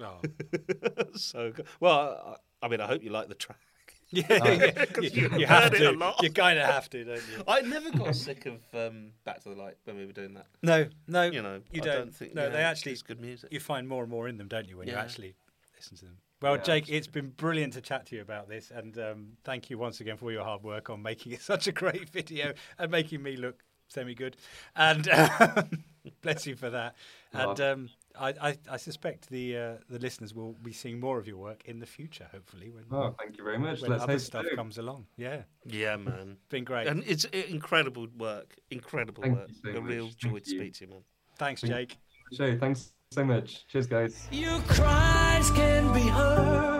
[0.00, 0.20] oh.
[1.14, 1.66] so good.
[1.80, 3.58] Well, I, I mean, I hope you like the track.
[4.10, 4.50] Yeah, Oh.
[4.52, 4.84] yeah.
[4.86, 5.98] 'Cause you, you've heard it a to.
[5.98, 6.22] lot.
[6.22, 7.42] You kind of have to, don't you?
[7.48, 10.46] I never got sick of um, Back to the Light when we were doing that.
[10.62, 11.96] No, no, You know, you don't.
[11.96, 12.34] don't think.
[12.34, 13.52] no, you they actually it's good music.
[13.52, 15.34] you find more and more in them, don't you, when you actually
[15.76, 16.18] listen to them.
[16.42, 19.70] Well, Yeah, Jake, it's been brilliant to chat to you about this, and um, thank
[19.70, 22.52] you once again for all your hard work on making it such a great video
[22.78, 24.36] and making me look semi good.
[24.76, 25.84] And um,
[26.22, 26.94] bless you for that.
[27.32, 27.88] And You're um,
[28.18, 31.62] I, I, I suspect the uh, the listeners will be seeing more of your work
[31.66, 32.26] in the future.
[32.32, 33.82] Hopefully, when Oh, thank you very much.
[33.82, 34.56] when Let's other stuff so.
[34.56, 35.06] comes along.
[35.16, 36.36] Yeah, Yeah, man.
[36.48, 36.86] been great.
[36.86, 38.54] And it's incredible work.
[38.70, 39.48] Incredible Thank work.
[39.48, 39.90] you so a much.
[39.90, 40.58] real joy Thank to you.
[40.60, 41.02] speak to you, man.
[41.38, 41.96] Thanks, Jake.
[42.32, 42.58] Show.
[42.58, 43.66] Thanks so much.
[43.68, 44.28] Cheers, guys.
[44.32, 46.75] Your cries can be heard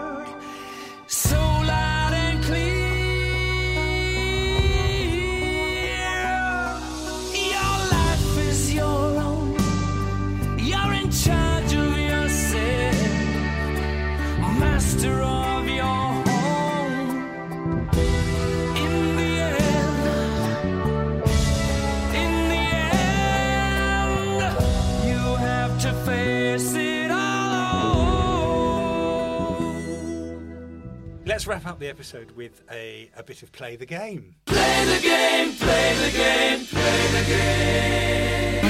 [31.47, 34.35] Let's wrap up the episode with a, a bit of play the game.
[34.47, 38.65] Play the game, play the game, play the game.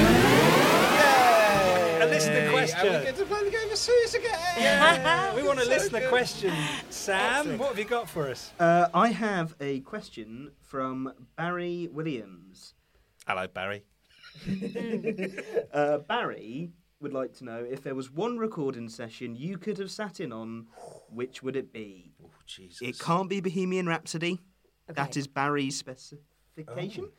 [2.03, 2.99] A listener question.
[2.99, 4.39] We get to play the game of Sooz again.
[4.59, 6.53] Yeah, we want a listener question.
[6.91, 8.51] Sam, what have you got for us?
[8.59, 12.75] Uh, I have a question from Barry Williams.
[13.25, 13.85] Hello, Barry.
[15.73, 16.69] Uh, Barry
[16.99, 20.31] would like to know if there was one recording session you could have sat in
[20.31, 20.67] on,
[21.09, 22.06] which would it be?
[22.47, 22.81] Oh, Jesus.
[22.81, 24.39] It can't be Bohemian Rhapsody.
[24.87, 25.19] That Okay.
[25.19, 27.11] is Barry's specification.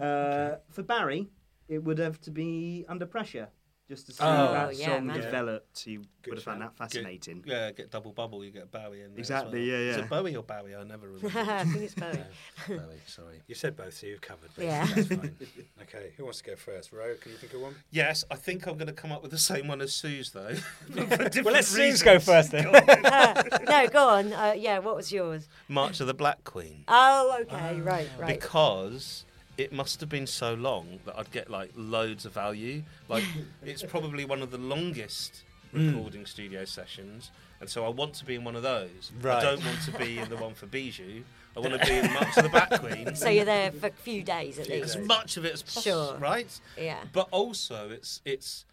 [0.00, 1.28] Uh, for Barry,
[1.68, 3.48] it would have to be Under Pressure,
[3.88, 5.20] just to see Oh, how that yeah, song man.
[5.20, 5.78] developed.
[5.80, 7.44] He Good would have found that fascinating.
[7.46, 9.12] Yeah, get double bubble, you get Bowie in there.
[9.12, 9.80] as Exactly, well.
[9.80, 10.02] yeah, Is yeah.
[10.04, 10.74] it Bowie or Bowie?
[10.74, 11.38] I never remember.
[11.52, 12.18] I think it's Bowie.
[12.68, 13.42] Bowie, sorry.
[13.46, 14.50] You said both, so you've covered.
[14.56, 14.64] both.
[14.64, 14.86] Yeah.
[14.86, 15.36] That's fine.
[15.82, 16.92] okay, who wants to go first?
[16.92, 17.76] Ro, can you think of one?
[17.90, 20.54] Yes, I think I'm going to come up with the same one as Sooz's, though.
[20.96, 22.64] Well, let's Sooz go first then.
[22.72, 24.32] no, go on.
[24.32, 25.48] Uh, yeah, what was yours?
[25.68, 26.84] March of the Black Queen.
[26.88, 28.26] Oh, okay, right, right.
[28.40, 29.24] Because
[29.58, 32.82] it must have been so long that I'd get like loads of value.
[33.08, 33.24] Like
[33.62, 35.42] it's probably one of the longest
[35.72, 35.94] hmm.
[35.94, 37.30] recording studio sessions,
[37.60, 39.12] and so I want to be in one of those.
[39.20, 39.36] Right.
[39.36, 41.22] I don't want to be in the one for Bijou.
[41.56, 43.16] I want to be in March of the Black Queen.
[43.16, 44.96] so you're there for a few days at least.
[44.96, 46.18] as much of it as possible, Sure.
[46.18, 46.60] right?
[46.78, 46.98] Yeah.
[47.12, 48.66] But also, it's it's.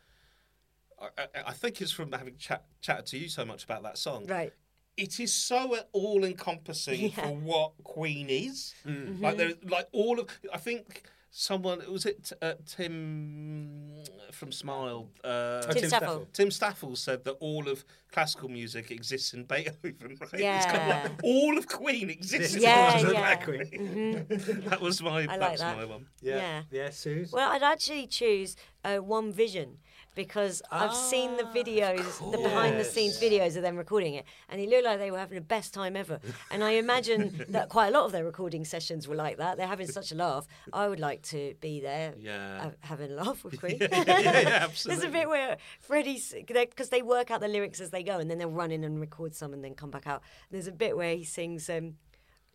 [1.01, 3.97] I, I, I think it's from having chat, chatted to you so much about that
[3.97, 4.25] song.
[4.25, 4.53] Right.
[4.95, 7.09] It is so all encompassing Yeah.
[7.09, 7.21] Mm-hmm.
[7.21, 8.73] for what Queen is.
[8.85, 10.27] Like there, like all of.
[10.53, 15.09] I think someone was it uh, Tim from Smile.
[15.23, 16.07] Uh, Tim Tim Staffel.
[16.07, 16.27] Staffel.
[16.33, 20.17] Tim Staffel said that all of classical music exists in Beethoven.
[20.21, 20.29] Right?
[20.33, 21.01] It's kind of Yeah.
[21.03, 22.55] like all of Queen exists.
[22.55, 23.11] Yeah, in yeah.
[23.13, 24.25] Black Queen.
[24.69, 25.21] That was my.
[25.21, 25.75] I like that's that.
[25.77, 26.05] my one.
[26.21, 26.63] Yeah.
[26.71, 27.31] Yeah, Sooz.
[27.31, 29.77] Well, I'd actually choose uh, One Vision
[30.15, 34.61] because I've seen the videos, the behind the scenes videos of them recording it, and
[34.61, 36.19] it looked like they were having the best time ever.
[36.51, 39.57] And I imagine that quite a lot of their recording sessions were like that.
[39.57, 40.45] They're having such a laugh.
[40.71, 42.71] I would like to be there, Yeah.
[42.81, 43.77] having a laugh with Queen.
[43.79, 48.03] yeah, yeah, There's a bit where Freddie's because they work out the lyrics as they
[48.03, 50.21] go, and then they'll run in and record some, and then come back out.
[50.51, 51.69] There's a bit where he sings.
[51.69, 51.95] Um,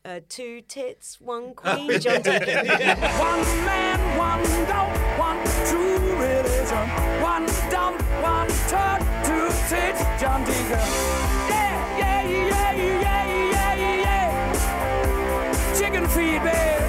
[0.04, 2.66] uh, two tits, one queen, John Deacon.
[3.18, 6.88] One man, one dog, one true religion.
[7.22, 10.78] One dump, one turd, two tits, John Deacon.
[11.48, 15.78] Yeah, yeah, yeah, yeah, yeah, yeah.
[15.78, 16.87] Chicken feed, babe.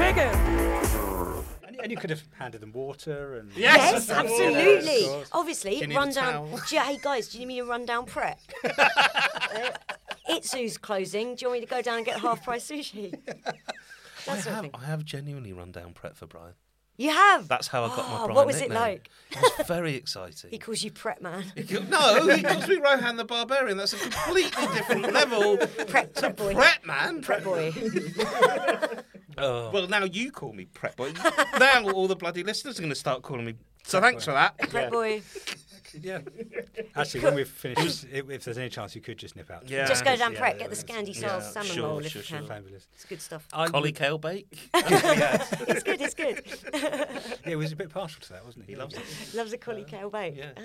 [0.00, 1.44] Crab, one chicken.
[1.66, 5.04] And, and you could have handed them water and Yes, Yeah, of absolutely.
[5.06, 5.28] course.
[5.32, 6.32] Obviously, Do you need a rundown.
[6.32, 6.60] towel?
[6.68, 8.38] Do you, hey guys, do you need me to run down Pret?
[8.64, 9.70] uh,
[10.28, 11.34] Itsu's closing.
[11.34, 13.14] Do you want me to go down and get half price sushi?
[13.14, 13.42] I
[14.26, 14.70] That sort of have, thing.
[14.74, 16.54] I have genuinely run down Pret for Brian.
[16.98, 17.48] You have.
[17.48, 18.78] That's how I got my Oh, Brian What was it nickname.
[18.78, 19.10] like?
[19.30, 20.50] It was very exciting.
[20.50, 21.44] He calls you Pret man.
[21.88, 23.78] no, he calls me Rohan the Barbarian.
[23.78, 25.56] That's a completely different level.
[25.88, 26.52] Pret, Pret boy.
[26.54, 27.22] Pret man.
[27.22, 27.72] Pret boy.
[29.42, 29.70] Oh.
[29.72, 31.12] Well, now you call me Pret boy.
[31.58, 33.54] now all the bloody listeners are going to start calling me.
[33.84, 34.58] So thanks for that.
[34.70, 35.22] Pret boy.
[36.00, 36.20] Yeah.
[36.94, 39.68] Actually, when we've finished, if, if there's any chance, you could just nip out.
[39.68, 39.86] Yeah.
[39.88, 40.94] Just go down Yeah, Pret, yeah, get the yeah.
[41.00, 42.38] Scandi style Yeah, salmon sure, roll if sure, you can.
[42.40, 42.46] sure.
[42.46, 42.86] Fabulous.
[42.94, 43.48] It's good stuff.
[43.52, 44.46] I Collie would- kale bake.
[44.74, 46.44] it's good, it's good.
[46.74, 48.72] yeah, he was a bit partial to that, wasn't he?
[48.72, 49.02] He loves it.
[49.34, 50.36] Loves a collie kale bake.
[50.36, 50.50] yeah.
[50.56, 50.62] Ah.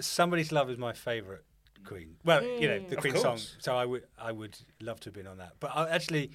[0.00, 1.42] Somebody's Love is my favourite
[1.84, 2.14] Queen.
[2.24, 3.38] Well, you know the Of Queen song.
[3.58, 5.52] So I would, I would love to have been on that.
[5.60, 6.30] But I, actually,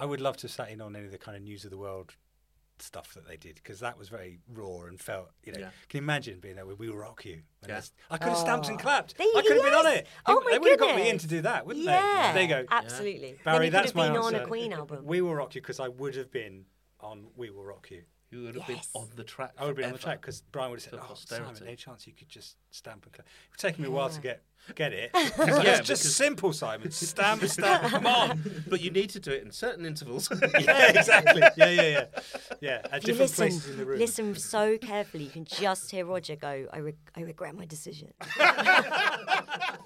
[0.00, 1.70] I would love to have sat in on any of the kind of news of
[1.70, 2.14] the world
[2.78, 5.28] stuff that they did because that was very raw and felt.
[5.44, 5.70] You know, Yeah.
[5.90, 7.42] can you imagine being there with "We Will Rock You"?
[7.62, 7.82] And Yeah.
[8.10, 9.18] I could have stamped and clapped.
[9.18, 9.98] There- I could have been on yes.
[10.00, 10.06] it.
[10.24, 12.46] Oh they my would have got me in to do that, wouldn't Yeah, they?
[12.46, 12.74] There you go.
[12.74, 13.38] absolutely.
[13.44, 15.04] Barry, then you that's could have my been on a Queen album.
[15.04, 16.64] We will rock you because I would have been
[17.00, 18.86] on "We Will Rock You." You would have Yes.
[18.92, 19.52] been on the track.
[19.58, 21.54] I would have been on the track because Brian would have said, For "Oh, posterity.
[21.54, 24.20] Simon, any chance you could just stamp and clap?" It's taken me a while to
[24.20, 24.42] get
[24.76, 25.10] get it.
[25.14, 26.92] Yeah, yeah, it's just simple, Simon.
[26.92, 27.90] Stamp, stamp.
[27.90, 28.62] Come on.
[28.68, 30.30] But you need to do it in certain intervals.
[30.60, 31.42] yeah, exactly.
[31.56, 32.04] Yeah, yeah, yeah,
[32.60, 32.80] yeah.
[32.92, 33.98] At If you different places listen, in the room.
[33.98, 38.12] listen so carefully, you can just hear Roger go, I, re- I regret my decision.
[38.38, 39.80] yeah,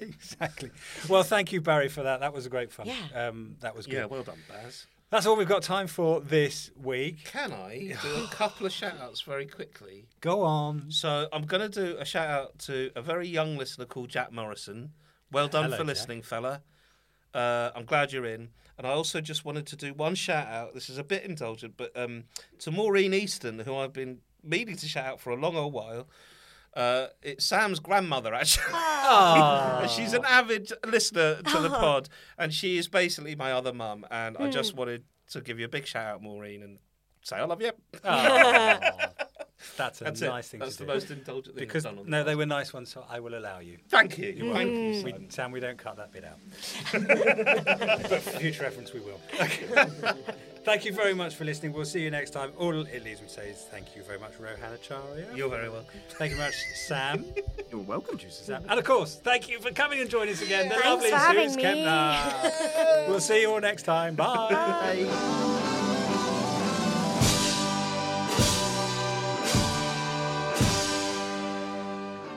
[0.00, 0.70] exactly.
[1.08, 2.20] Well, thank you, Barry, for that.
[2.20, 2.86] That was a great fun.
[2.86, 3.28] Yeah.
[3.28, 3.94] Um, that was good.
[3.94, 4.86] yeah, well done, Baz.
[5.10, 7.24] That's all we've got time for this week.
[7.24, 10.06] Can I do a couple of shout outs very quickly?
[10.20, 10.86] Go on.
[10.88, 14.32] So I'm going to do a shout out to a very young listener called Jack
[14.32, 14.90] Morrison.
[15.30, 15.86] Well done Hello, for Jack.
[15.86, 16.62] listening, fella.
[17.32, 18.48] Uh, I'm glad you're in.
[18.78, 20.74] And I also just wanted to do one shout out.
[20.74, 22.24] This is a bit indulgent, but um,
[22.58, 26.08] to Maureen Easton, who I've been meaning to shout out for a long old while.
[26.76, 28.64] Uh, it's Sam's grandmother, actually.
[28.74, 29.86] Ah.
[29.96, 31.80] She's an avid listener to the uh-huh.
[31.80, 32.08] pod,
[32.38, 34.04] and she is basically my other mum.
[34.10, 34.78] And I just hmm.
[34.78, 36.78] wanted to give you a big shout out, Maureen, and
[37.22, 37.72] say I love you.
[38.04, 39.10] Ah.
[39.76, 40.50] That's a That's nice it.
[40.50, 40.92] thing That's to the do.
[40.92, 43.20] most indulgent thing because I've done on no, the they were nice ones, so I
[43.20, 43.78] will allow you.
[43.88, 44.52] Thank you.
[44.52, 45.30] Thank you, We, Simon.
[45.30, 46.38] Sam, we don't cut that bit out.
[48.10, 49.18] but for future reference, we will.
[50.66, 51.72] Thank you very much for listening.
[51.72, 52.50] We'll see you next time.
[52.58, 55.28] All it leaves me to say is thank you very much, Rohan Acharya.
[55.32, 56.00] You're very welcome.
[56.18, 57.24] Thank you very much, Sam.
[57.70, 58.18] You're welcome.
[58.18, 58.64] Producer Sam.
[58.68, 60.68] And of course, thank you for coming and joining us again.
[60.68, 61.62] The Thanks lovely for having Sooz me.
[61.62, 63.08] Kempner.
[63.08, 64.16] we'll see you all next time.
[64.16, 64.48] Bye.
[64.50, 65.04] Bye.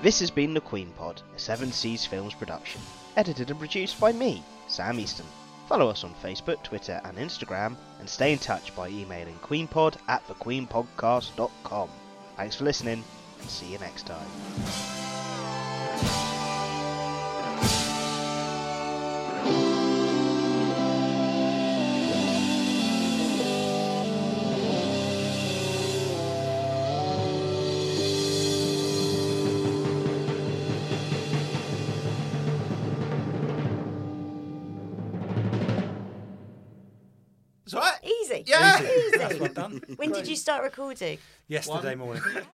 [0.04, 2.80] This has been The Queenpod, a Seven Seas Films production.
[3.18, 5.26] Edited and produced by me, Sam Easton.
[5.70, 10.28] Follow us on Facebook, Twitter, and Instagram, and stay in touch by emailing queenpod at
[10.28, 11.90] thequeenpodcast.com.
[12.38, 13.04] Thanks for listening,
[13.40, 14.26] and see you next time.
[39.74, 39.94] It's all right.
[39.94, 39.94] Easy.
[39.94, 39.94] Yeah.
[39.96, 39.96] That's well done.
[39.98, 41.18] When did you start recording?
[41.48, 42.24] Yesterday morning.